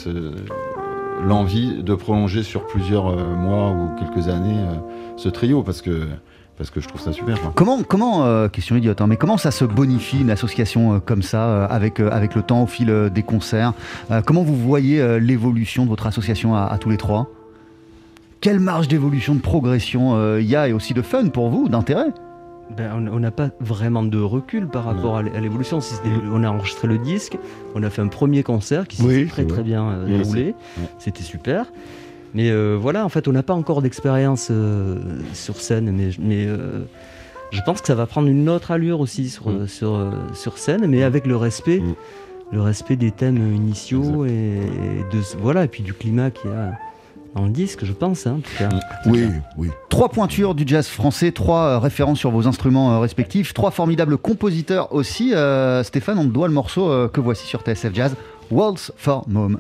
l'envie 1.25 1.83
de 1.83 1.95
prolonger 1.95 2.43
sur 2.43 2.67
plusieurs 2.67 3.09
euh, 3.09 3.35
mois 3.35 3.71
ou 3.71 3.91
quelques 3.99 4.29
années 4.29 4.59
euh, 4.59 4.75
ce 5.17 5.29
trio 5.29 5.63
parce 5.63 5.83
que 5.83 6.09
je 6.59 6.89
trouve 6.89 7.01
ça 7.01 7.13
super. 7.13 7.39
Comment, 7.55 8.27
euh, 8.27 8.49
question 8.49 8.77
idiote, 8.77 9.01
hein, 9.01 9.07
mais 9.07 9.17
comment 9.17 9.39
ça 9.39 9.51
se 9.51 9.65
bonifie 9.65 10.21
une 10.21 10.31
association 10.31 11.01
comme 11.01 11.23
ça 11.23 11.65
avec, 11.65 11.99
le 11.99 12.43
temps 12.43 12.63
au 12.63 12.67
fil 12.67 13.11
des 13.15 13.23
concerts 13.23 13.73
Comment 14.27 14.43
vous 14.43 14.57
voyez 14.57 15.19
l'évolution 15.21 15.85
de 15.85 15.89
votre 15.89 16.07
association 16.07 16.55
à, 16.55 16.77
tous 16.79 16.91
les 16.91 16.99
trois? 16.99 17.31
Quelle 18.43 18.61
marge 18.61 18.89
d'évolution, 18.89 19.35
de 19.35 19.41
progression 19.41 20.37
il 20.39 20.45
y 20.45 20.55
a 20.55 20.69
et 20.69 20.75
aussi 20.75 20.93
de 20.93 21.01
fun 21.01 21.29
pour 21.29 21.49
vous, 21.49 21.69
d'intérêt? 21.71 22.13
Ben, 22.77 23.09
on- 23.13 23.19
n'a 23.19 23.31
pas 23.31 23.51
vraiment 23.61 24.03
de 24.03 24.19
recul 24.21 24.67
par 24.69 24.85
rapport 24.85 25.17
à 25.17 25.23
l'é- 25.23 25.33
à 25.37 25.41
l'évolution. 25.41 25.81
Si 25.81 25.95
on 26.33 26.45
a 26.45 26.49
enregistré 26.51 26.87
le 26.89 26.99
disque, 26.99 27.37
on 27.75 27.83
a 27.83 27.91
fait 27.91 28.01
un 28.03 28.07
premier 28.09 28.43
concert 28.43 28.87
qui 28.87 28.97
s'est 28.99 29.03
Oui, 29.05 29.27
très 29.27 29.45
très 29.45 29.63
bien 29.63 29.89
euh, 29.91 30.07
déroulé. 30.07 30.55
C'était 30.99 31.23
super. 31.25 31.67
Mais 32.33 32.51
euh, 32.51 32.79
voilà, 32.81 33.05
en 33.05 33.09
fait, 33.09 33.27
on 33.27 33.33
n'a 33.33 33.43
pas 33.43 33.55
encore 33.55 33.83
d'expérience 33.83 34.49
euh, 34.53 34.99
sur 35.33 35.57
scène, 35.57 35.91
mais, 35.91 36.11
mais 36.21 36.47
je 37.51 37.61
pense 37.67 37.81
que 37.81 37.89
ça 37.89 37.97
va 37.97 38.07
prendre 38.07 38.29
une 38.29 38.49
autre 38.49 38.71
allure 38.71 39.01
aussi 39.01 39.29
sur, 39.29 39.49
Mm. 39.51 39.67
sur, 39.67 40.13
sur 40.35 40.57
scène, 40.59 40.87
mais 40.87 41.03
avec 41.03 41.27
le 41.27 41.37
respect, 41.37 41.81
Mm. 41.81 41.95
le 42.53 42.61
respect 42.63 42.95
des 42.97 43.11
thèmes 43.11 43.53
initiaux 43.55 44.25
et, 44.27 44.31
et 44.31 45.17
de 45.17 45.23
ce- 45.23 45.37
voilà, 45.37 45.65
et 45.65 45.69
puis 45.69 45.83
du 45.83 45.93
climat 45.93 46.31
qu'il 46.31 46.51
y 46.51 46.55
a 46.55 46.79
dans 47.35 47.45
le 47.45 47.51
disque, 47.51 47.85
je 47.85 47.93
pense, 47.93 48.27
hein, 48.27 48.41
en 48.61 48.69
tout. 48.69 49.11
Oui, 49.11 49.29
oui. 49.57 49.69
Trois 49.89 50.09
pointures 50.09 50.55
du 50.55 50.65
jazz 50.67 50.89
français, 50.89 51.33
trois 51.33 51.63
euh, 51.63 51.79
références 51.79 52.19
sur 52.19 52.31
vos 52.31 52.47
instruments 52.47 52.95
euh, 52.95 52.99
respectifs, 52.99 53.55
trois 53.55 53.71
formidables 53.71 54.19
compositeurs 54.19 54.93
aussi. 54.93 55.35
Euh, 55.35 55.83
Stéphane, 55.83 56.19
on 56.19 56.25
te 56.25 56.33
doit 56.33 56.49
le 56.49 56.55
morceau 56.55 57.09
que 57.09 57.21
voici 57.21 57.47
sur 57.47 57.61
TSF 57.63 57.95
Jazz, 57.95 58.17
Waltz 58.51 58.93
for 58.97 59.25
Mom. 59.29 59.59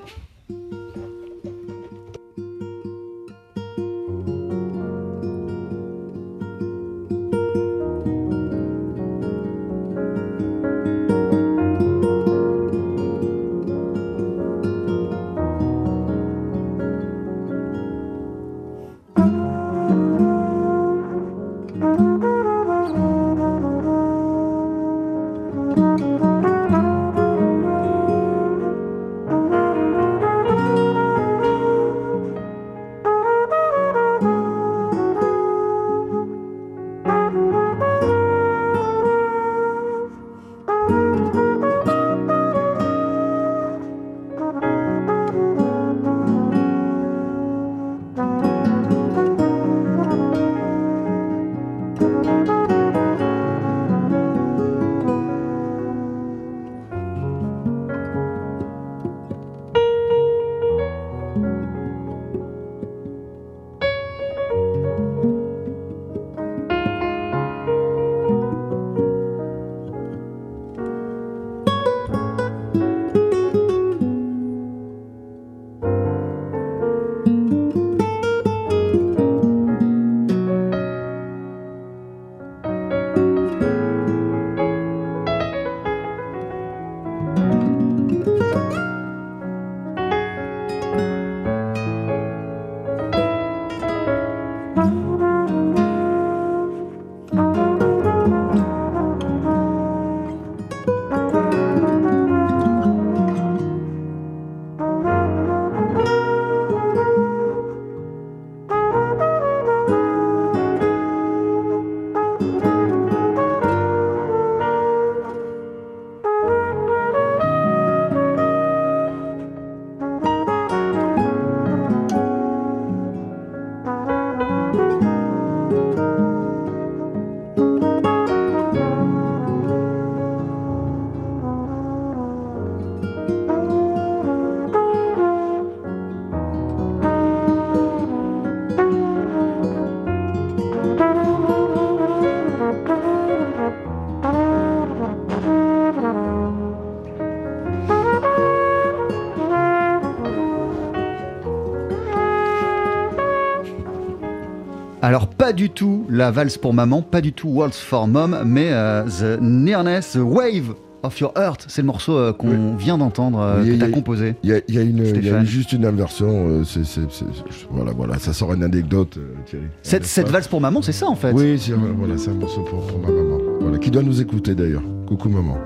Alors 155.03 155.29
pas 155.29 155.53
du 155.53 155.71
tout 155.71 156.05
la 156.11 156.31
valse 156.31 156.59
pour 156.59 156.75
maman, 156.75 157.01
pas 157.03 157.21
du 157.21 157.33
tout 157.33 157.49
Waltz 157.49 157.79
for 157.79 158.07
Mom, 158.07 158.37
mais 158.45 158.69
euh, 158.71 159.05
The 159.05 159.41
Nearness, 159.41 160.13
The 160.13 160.19
Wave 160.23 160.75
of 161.03 161.19
Your 161.19 161.33
Heart, 161.37 161.65
c'est 161.69 161.81
le 161.81 161.87
morceau 161.87 162.19
euh, 162.19 162.35
qu'on 162.35 162.77
vient 162.77 162.99
d'entendre, 162.99 163.41
euh, 163.41 163.65
que 163.65 163.79
tu 163.79 163.83
as 163.83 163.89
composé. 163.89 164.35
Il 164.43 164.51
y 164.51 164.53
a, 164.53 164.57
y 164.69 164.77
a 164.77 164.83
y 164.83 165.31
a 165.31 165.43
juste 165.45 165.73
une 165.73 165.87
inversion. 165.87 166.29
euh, 166.29 166.65
c'est- 166.65 166.85
c'est- 166.85 167.11
c'est- 167.11 167.25
voilà, 167.71 167.93
voilà, 167.93 168.19
ça 168.19 168.35
sort 168.35 168.53
une 168.53 168.63
anecdote, 168.63 169.19
Thierry. 169.47 169.65
Cette, 169.83 170.05
cette 170.05 170.29
valse 170.29 170.49
pour 170.49 170.61
maman, 170.61 170.83
c'est 170.83 170.93
ça 170.93 171.07
en 171.09 171.15
fait 171.15 171.33
Oui, 171.33 171.59
c'est 171.59 171.73
voilà, 171.73 172.19
c'est 172.19 172.31
un 172.31 172.35
morceau 172.35 172.61
pour, 172.65 172.87
pour 172.87 172.99
ma 172.99 173.09
maman. 173.09 173.39
Voilà, 173.63 173.79
qui 173.79 173.91
doit 173.91 174.03
nous 174.03 174.21
écouter 174.21 174.55
d'ailleurs. 174.55 174.83
Coucou 175.07 175.31
maman. 175.31 175.57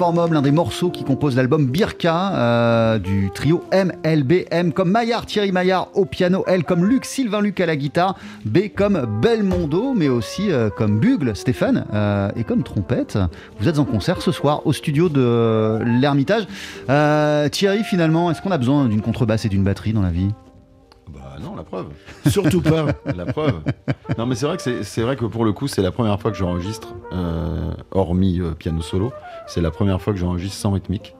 L'un 0.00 0.42
des 0.42 0.52
morceaux 0.52 0.90
qui 0.90 1.02
compose 1.02 1.34
l'album 1.34 1.66
Birka 1.66 2.32
euh, 2.32 2.98
du 3.00 3.30
trio 3.34 3.64
MLBM, 3.72 4.70
comme 4.70 4.92
Maillard, 4.92 5.26
Thierry 5.26 5.50
Maillard 5.50 5.88
au 5.94 6.04
piano, 6.04 6.44
L 6.46 6.62
comme 6.62 6.84
Luc, 6.84 7.04
Sylvain 7.04 7.40
Luc 7.40 7.60
à 7.60 7.66
la 7.66 7.74
guitare, 7.74 8.14
B 8.44 8.68
comme 8.74 9.20
Belmondo, 9.20 9.94
mais 9.94 10.08
aussi 10.08 10.52
euh, 10.52 10.70
comme 10.70 11.00
Bugle, 11.00 11.34
Stéphane, 11.34 11.84
euh, 11.92 12.30
et 12.36 12.44
comme 12.44 12.62
trompette. 12.62 13.18
Vous 13.58 13.68
êtes 13.68 13.80
en 13.80 13.84
concert 13.84 14.22
ce 14.22 14.30
soir 14.30 14.64
au 14.68 14.72
studio 14.72 15.08
de 15.08 15.80
l'Ermitage. 15.84 16.46
Thierry, 17.50 17.82
finalement, 17.82 18.30
est-ce 18.30 18.40
qu'on 18.40 18.52
a 18.52 18.58
besoin 18.58 18.86
d'une 18.86 19.02
contrebasse 19.02 19.46
et 19.46 19.48
d'une 19.48 19.64
batterie 19.64 19.92
dans 19.92 20.02
la 20.02 20.10
vie? 20.10 20.30
Preuve. 21.68 21.86
Surtout 22.28 22.60
pas. 22.60 22.86
La 23.16 23.26
preuve. 23.26 23.60
Non, 24.18 24.26
mais 24.26 24.34
c'est 24.34 24.46
vrai 24.46 24.56
que 24.56 24.62
c'est- 24.62 24.82
c'est 24.82 25.02
vrai 25.02 25.16
que 25.16 25.24
pour 25.24 25.44
le 25.44 25.52
coup, 25.52 25.68
c'est 25.68 25.82
la 25.82 25.92
première 25.92 26.20
fois 26.20 26.30
que 26.30 26.36
j'enregistre, 26.36 26.94
euh, 27.12 27.70
hormis 27.92 28.40
euh, 28.40 28.52
piano 28.52 28.82
solo, 28.82 29.12
c'est 29.46 29.60
la 29.60 29.70
première 29.70 30.00
fois 30.00 30.12
que 30.12 30.18
j'enregistre 30.18 30.56
sans 30.56 30.72
rythmique. 30.72 31.14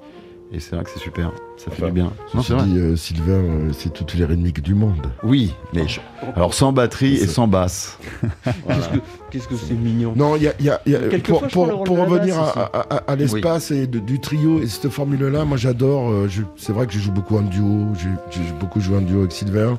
Et 0.51 0.61
c'est 0.61 0.74
vrai 0.76 0.82
que 0.84 0.88
c'est 0.90 0.99
super. 1.01 1.30
Ça 1.59 1.70
fait 1.70 1.84
du 1.84 1.92
bien. 1.92 2.11
Non, 2.32 2.40
c'est 2.40 2.55
vrai. 2.55 2.64
dit, 2.64 2.78
euh, 2.78 2.96
Sylvain, 2.96 3.32
euh, 3.32 3.70
c'est 3.74 3.92
toutes 3.92 4.14
les 4.14 4.24
rythmiques 4.24 4.62
du 4.62 4.74
monde. 4.74 5.09
Oui, 5.22 5.53
mais 5.74 5.86
je- 5.86 6.01
alors 6.34 6.55
sans 6.55 6.72
batterie 6.72 7.16
et 7.16 7.26
sans 7.26 7.46
basse. 7.46 7.99
Voilà. 8.22 8.55
Qu'est-ce 8.66 8.88
que- 8.88 8.99
Qu'est-ce 9.30 9.49
que 9.49 9.57
c'est 9.57 9.74
mignon. 9.74 10.14
Non, 10.16 10.36
il 10.36 10.44
y 10.44 10.49
a, 10.49 10.55
y 10.59 10.70
a- 10.70 10.80
y 10.86 10.94
a- 10.94 11.01
pour, 11.22 11.42
je 11.46 11.49
prends 11.53 11.66
le 11.66 11.84
pour, 11.84 11.99
revenir 11.99 12.38
à, 12.40 12.49
à- 12.62 12.94
à- 12.96 13.11
à 13.12 13.16
l'espace 13.16 13.70
et 13.72 13.86
de- 13.86 13.99
du 13.99 14.20
trio 14.20 14.62
et 14.62 14.66
cette 14.68 14.88
formule-là, 14.88 15.44
moi 15.44 15.59
j'adore. 15.59 16.09
euh, 16.11 16.28
je- 16.28 16.40
c'est 16.57 16.72
vrai 16.72 16.86
que 16.86 16.94
je 16.94 16.99
joue 16.99 17.12
beaucoup 17.12 17.36
en 17.36 17.42
duo. 17.42 17.88
J'ai 17.99 18.09
j'ai 18.30 18.53
beaucoup 18.59 18.80
joué 18.80 18.96
en 18.96 19.03
duo 19.03 19.18
avec 19.18 19.32
Sylvain, 19.32 19.78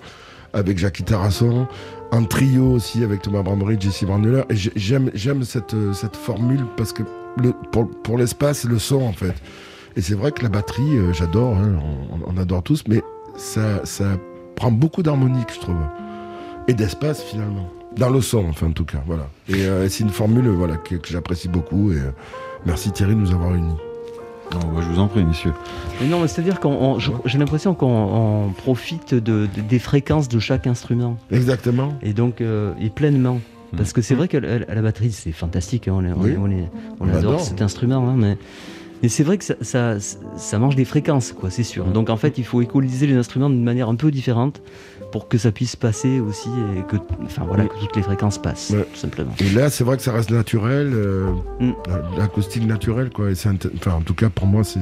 avec 0.53 0.77
Jackie 0.77 1.03
Tarasson, 1.03 1.67
en 2.11 2.23
trio 2.25 2.71
aussi 2.73 3.03
avec 3.03 3.21
Thomas 3.21 3.41
Bramry, 3.43 3.79
Jesse 3.79 4.03
Brandler. 4.03 4.43
Et 4.49 4.55
j'ai- 4.55 4.71
j'aime 4.75 5.11
j'aime 5.13 5.43
cette, 5.43 5.73
euh, 5.73 5.93
cette 5.93 6.15
formule 6.15 6.65
parce 6.77 6.93
que 6.93 7.03
pour, 7.71 7.89
pour 8.03 8.17
l'espace, 8.17 8.65
le 8.65 8.79
son 8.79 9.01
en 9.01 9.13
fait. 9.13 9.33
Et 9.95 10.01
c'est 10.01 10.15
vrai 10.15 10.31
que 10.31 10.43
la 10.43 10.49
batterie, 10.49 10.97
euh, 10.97 11.13
j'adore. 11.13 11.55
hein, 11.57 11.79
on, 12.25 12.37
adore 12.37 12.63
tous, 12.63 12.83
mais 12.87 13.01
ça, 13.37 13.83
ça 13.85 14.05
prend 14.55 14.71
beaucoup 14.71 15.03
d'harmonique, 15.03 15.49
je 15.53 15.59
trouve, 15.59 15.75
et 16.67 16.73
d'espace 16.73 17.21
finalement. 17.23 17.69
Dans 17.97 18.09
le 18.09 18.21
son, 18.21 18.45
enfin, 18.49 18.67
en 18.67 18.71
tout 18.71 18.85
cas, 18.85 18.99
voilà. 19.07 19.27
Et 19.47 19.65
euh, 19.65 19.89
c'est 19.89 20.03
une 20.03 20.09
formule, 20.11 20.47
voilà, 20.49 20.77
que, 20.77 20.95
j'apprécie 21.09 21.47
beaucoup. 21.49 21.91
Et 21.91 21.97
merci 22.65 22.91
Thierry 22.91 23.15
de 23.15 23.19
nous 23.19 23.31
avoir 23.31 23.53
unis. 23.55 23.75
Non, 24.53 24.59
bah, 24.73 24.81
je 24.81 24.87
vous 24.87 24.99
en 24.99 25.07
prie, 25.07 25.23
messieurs. 25.23 25.53
Mais 26.01 26.07
non, 26.07 26.25
c'est-à-dire 26.27 26.59
qu'on, 26.59 26.97
j'ai 27.25 27.37
l'impression 27.37 27.73
qu'on 27.73 27.87
on 28.47 28.49
profite 28.51 29.13
de, 29.13 29.19
de- 29.47 29.61
des 29.67 29.79
fréquences 29.79 30.27
de 30.27 30.39
chaque 30.39 30.65
instrument. 30.67 31.17
Exactement. 31.31 31.93
Et 32.01 32.13
donc, 32.13 32.41
euh, 32.41 32.73
et 32.81 32.89
pleinement. 32.89 33.39
Hmm. 33.71 33.77
Parce 33.77 33.93
que 33.93 34.01
c'est 34.01 34.15
vrai 34.15 34.27
qu'à 34.27 34.39
la, 34.39 34.81
batterie, 34.81 35.11
c'est 35.11 35.31
fantastique. 35.31 35.87
hein, 35.87 35.93
on, 35.97 36.03
est- 36.05 36.11
on 36.13 36.21
Oui. 36.21 36.31
est- 36.31 36.37
on 36.37 36.49
est- 36.49 36.69
on 36.99 37.05
On 37.05 37.09
adore 37.09 37.33
adore. 37.33 37.39
cet 37.41 37.61
instrument. 37.61 38.07
hein, 38.09 38.15
mais 38.17 38.37
mais 39.01 39.07
c'est 39.07 39.23
vrai 39.23 39.37
que 39.37 39.45
ça, 39.45 39.53
ça, 39.61 39.95
ça 40.35 40.59
mange 40.59 40.75
des 40.75 40.83
fréquences, 40.83 41.31
quoi, 41.31 41.49
c'est 41.49 41.63
sûr. 41.63 41.85
Donc 41.85 42.09
en 42.09 42.17
fait, 42.17 42.37
il 42.37 42.43
faut 42.43 42.61
équaliser 42.61 43.07
les 43.07 43.15
instruments 43.15 43.49
d'une 43.49 43.63
manière 43.63 43.87
un 43.87 43.95
peu 43.95 44.11
différente 44.11 44.61
pour 45.11 45.27
que 45.27 45.37
ça 45.37 45.51
puisse 45.51 45.75
passer 45.75 46.19
aussi 46.19 46.49
et 46.77 46.83
que, 46.83 46.97
enfin, 47.23 47.43
voilà, 47.47 47.65
que 47.65 47.77
toutes 47.79 47.95
les 47.95 48.01
fréquences 48.03 48.37
passent, 48.37 48.71
Ouais. 48.71 48.85
tout 48.93 48.99
simplement. 48.99 49.31
Et 49.39 49.49
là, 49.49 49.69
c'est 49.69 49.83
vrai 49.83 49.97
que 49.97 50.03
ça 50.03 50.11
reste 50.11 50.29
naturel, 50.31 50.91
euh, 50.93 51.31
Mm. 51.59 51.71
la- 51.87 52.19
l'acoustique 52.19 52.65
naturelle, 52.67 53.09
quoi. 53.09 53.29
Et 53.29 53.33
enfin, 53.33 53.55
en 53.91 54.01
tout 54.01 54.13
cas, 54.13 54.29
pour 54.29 54.45
moi, 54.47 54.63
c'est 54.63 54.79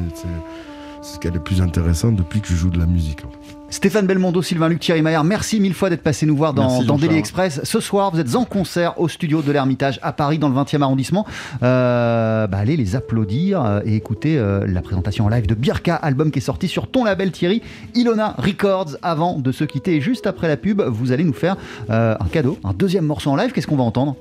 ce 1.08 1.20
qui 1.20 1.28
est 1.28 1.32
le 1.32 1.40
plus 1.40 1.62
intéressant 1.62 2.12
depuis 2.12 2.42
que 2.42 2.48
je 2.48 2.56
joue 2.56 2.70
de 2.70 2.78
la 2.78 2.86
musique. 2.86 3.24
en 3.26 3.30
fait. 3.30 3.58
Stéphane 3.70 4.08
Belmondo, 4.08 4.42
Sylvain 4.42 4.70
Luc, 4.70 4.80
Thierry 4.80 5.02
Maillard, 5.02 5.26
merci 5.26 5.60
mille 5.60 5.74
fois 5.74 5.90
d'être 5.90 6.02
passé 6.02 6.26
nous 6.26 6.38
voir 6.38 6.54
dans, 6.54 6.84
dans. 6.84 6.98
Daily 6.98 7.18
Express. 7.18 7.60
Ce 7.64 7.80
soir, 7.82 8.12
vous 8.12 8.20
êtes 8.20 8.34
en 8.36 8.46
concert 8.46 8.98
au 9.00 9.10
studio 9.10 9.42
de 9.42 9.52
l'Ermitage 9.52 10.00
à 10.02 10.14
Paris, 10.14 10.40
dans 10.40 10.48
le 10.48 10.56
20e 10.56 10.82
arrondissement. 10.82 11.26
Euh, 11.64 12.48
bah, 12.48 12.60
allez 12.60 12.78
les 12.78 12.96
applaudir 12.96 13.64
euh, 13.64 13.82
et 13.84 13.96
écouter 13.96 14.38
euh, 14.38 14.66
la 14.68 14.82
présentation 14.82 15.26
en 15.26 15.30
live 15.30 15.48
de 15.48 15.54
Birka, 15.54 15.96
album 15.96 16.32
qui 16.32 16.40
est 16.40 16.42
sorti 16.42 16.70
sur 16.70 16.88
ton 16.88 17.04
label 17.04 17.32
Thierry, 17.32 17.62
Ilona 17.94 18.36
Records. 18.38 18.98
Avant 19.02 19.38
de 19.38 19.52
se 19.52 19.66
quitter, 19.66 19.96
et 19.96 20.02
juste 20.02 20.28
après 20.28 20.48
la 20.48 20.56
pub, 20.56 20.82
vous 20.82 21.12
allez 21.12 21.26
nous 21.26 21.34
faire 21.34 21.58
euh, 21.90 22.16
un 22.20 22.28
cadeau, 22.28 22.58
un 22.64 22.74
deuxième 22.74 23.06
morceau 23.06 23.32
en 23.32 23.36
live. 23.36 23.52
Qu'est-ce 23.52 23.68
qu'on 23.68 23.76
va 23.76 23.84
entendre? 23.84 24.16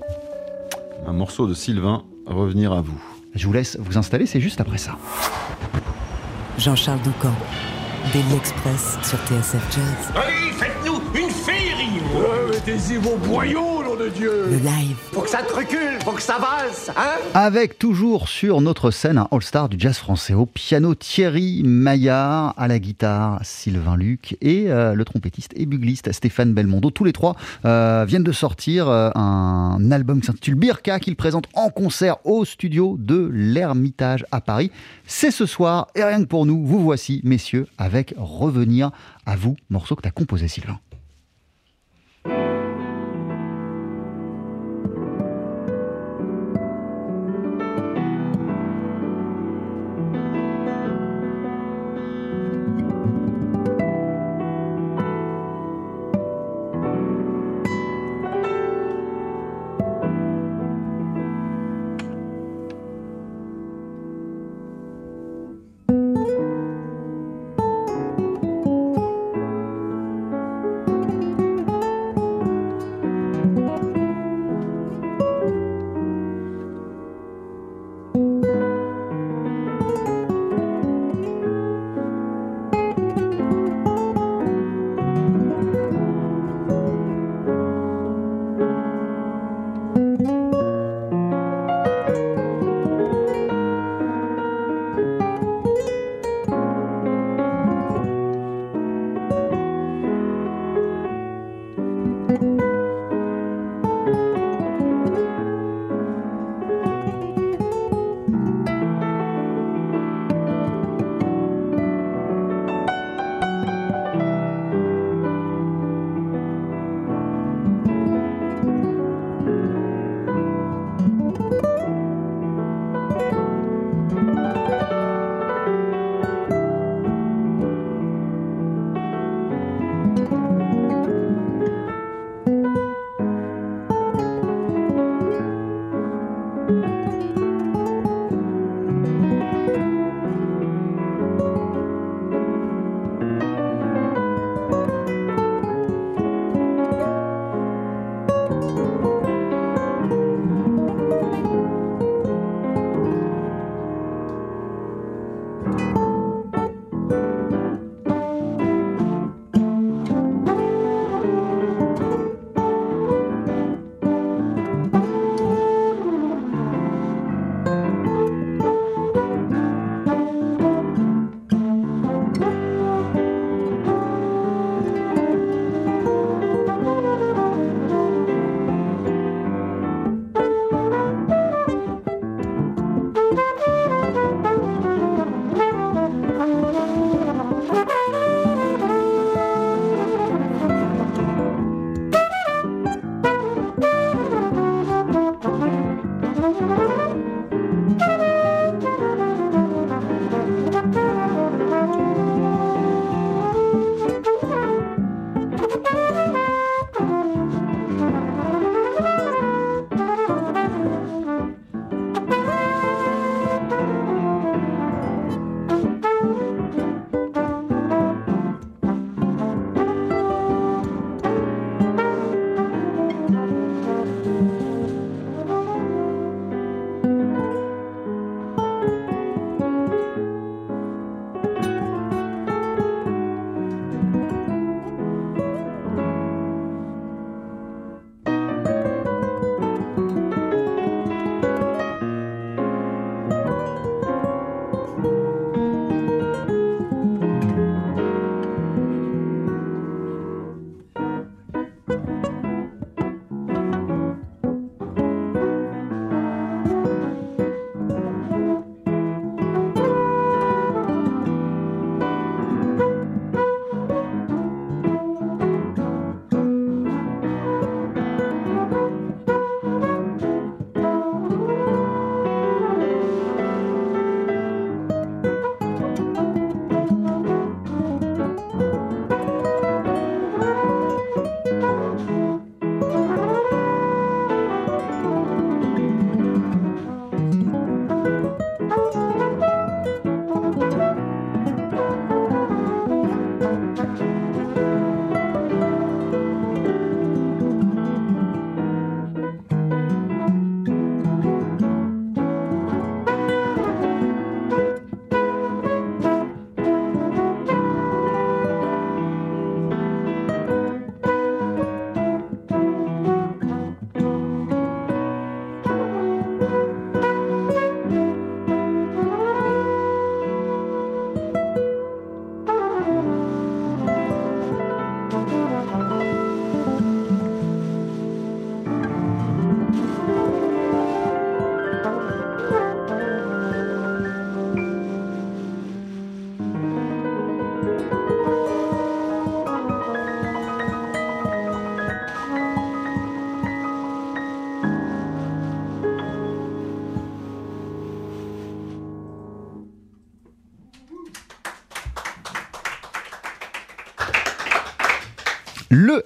Un 1.07 1.13
morceau 1.13 1.47
de 1.47 1.55
Sylvain, 1.55 2.03
revenir 2.27 2.73
à 2.73 2.81
vous. 2.81 3.01
Je 3.35 3.47
vous 3.47 3.53
laisse 3.53 3.79
vous 3.81 3.97
installer, 3.97 4.27
c'est 4.27 4.41
juste 4.41 4.61
après 4.61 4.79
ça. 4.79 4.97
Jean-Charles 6.59 7.01
Doucan, 7.03 7.35
Daily 8.13 8.37
Express 8.37 8.99
sur 9.03 9.19
TSF 9.27 9.63
Jazz. 9.71 10.13
Allez, 10.15 10.53
faites-nous 10.53 11.01
une 11.15 11.31
féerie 11.31 12.01
Mettez-y 12.51 12.97
vos 12.97 13.17
boyaux, 13.17 13.83
nom 13.97 14.05
de 14.05 14.09
Dieu 14.11 14.47
Le 14.51 14.57
live, 14.57 14.97
Faut 15.13 15.21
que 15.21 15.29
ça 15.29 15.43
te 15.43 15.53
recule, 15.53 15.99
faut 16.05 16.13
que 16.13 16.23
ça 16.23 16.39
valse, 16.39 16.91
hein? 16.97 17.17
Avec 17.35 17.79
toujours 17.79 18.29
sur 18.29 18.61
notre 18.61 18.91
scène 18.91 19.19
un 19.19 19.29
all-star 19.31 19.69
du 19.69 19.79
jazz 19.79 19.97
français 19.97 20.35
au 20.35 20.47
piano 20.47 20.95
Thierry 20.95 21.63
Maillard, 21.65 22.55
à 22.57 22.69
la 22.69 22.79
guitare 22.79 23.41
Sylvain 23.43 23.97
Luc 23.97 24.37
et 24.41 24.67
euh, 24.69 24.95
le 24.95 25.05
trompettiste 25.05 25.53
et 25.57 25.67
bugliste 25.67 26.13
Stéphane 26.13 26.53
Belmondo. 26.53 26.91
Tous 26.91 27.05
les 27.05 27.13
trois 27.13 27.37
euh, 27.65 28.05
viennent 28.07 28.25
de 28.25 28.33
sortir 28.33 28.89
euh, 28.89 29.11
un 29.15 29.91
album 29.91 30.21
qui 30.21 30.27
s'intitule 30.27 30.55
Birka 30.55 30.99
qu'ils 31.01 31.17
présentent 31.17 31.49
en 31.55 31.71
concert 31.71 32.17
au 32.25 32.45
studio 32.45 32.97
de 32.99 33.31
l'Ermitage 33.33 34.25
à 34.33 34.41
Paris. 34.41 34.71
C'est 35.07 35.31
ce 35.31 35.47
soir 35.47 35.89
et 35.95 36.03
rien 36.03 36.23
que 36.23 36.29
pour 36.29 36.47
nous, 36.47 36.65
vous 36.65 36.81
voici 36.81 37.21
messieurs 37.25 37.67
avec 37.79 38.15
Revenir 38.17 38.91
à 39.27 39.37
vous, 39.37 39.57
morceau 39.71 39.97
que 39.97 40.03
tu 40.03 40.09
as 40.09 40.13
composé 40.13 40.49
Sylvain. 40.49 40.79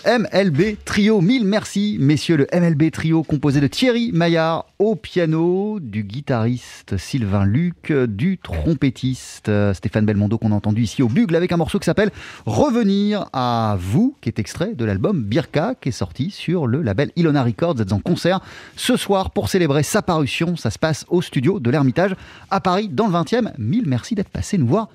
MLB 0.06 0.76
Trio, 0.86 1.20
mille 1.20 1.44
merci 1.44 1.98
messieurs, 2.00 2.38
le 2.38 2.46
MLB 2.54 2.90
Trio 2.90 3.22
composé 3.22 3.60
de 3.60 3.66
Thierry 3.66 4.12
Maillard 4.12 4.64
au 4.78 4.96
piano, 4.96 5.78
du 5.78 6.04
guitariste 6.04 6.96
Sylvain 6.96 7.44
Luc, 7.44 7.92
du 7.92 8.38
trompettiste 8.38 9.50
Stéphane 9.74 10.06
Belmondo 10.06 10.38
qu'on 10.38 10.52
a 10.52 10.54
entendu 10.54 10.82
ici 10.82 11.02
au 11.02 11.08
Bugle 11.08 11.36
avec 11.36 11.52
un 11.52 11.58
morceau 11.58 11.78
qui 11.78 11.84
s'appelle 11.84 12.10
Revenir 12.46 13.28
à 13.34 13.76
vous, 13.78 14.16
qui 14.22 14.30
est 14.30 14.38
extrait 14.38 14.74
de 14.74 14.86
l'album 14.86 15.22
Birka, 15.22 15.74
qui 15.78 15.90
est 15.90 15.92
sorti 15.92 16.30
sur 16.30 16.66
le 16.66 16.80
label 16.80 17.10
Ilona 17.16 17.42
Records. 17.42 17.74
Vous 17.74 17.82
êtes 17.82 17.92
en 17.92 18.00
concert 18.00 18.40
ce 18.76 18.96
soir 18.96 19.30
pour 19.30 19.50
célébrer 19.50 19.82
sa 19.82 20.00
parution. 20.00 20.56
Ça 20.56 20.70
se 20.70 20.78
passe 20.78 21.04
au 21.08 21.20
studio 21.20 21.60
de 21.60 21.70
l'Ermitage 21.70 22.16
à 22.50 22.60
Paris 22.60 22.88
dans 22.88 23.06
le 23.06 23.12
20e. 23.12 23.52
Mille 23.58 23.84
merci 23.86 24.14
d'être 24.14 24.30
passé 24.30 24.56
nous 24.56 24.66
voir 24.66 24.88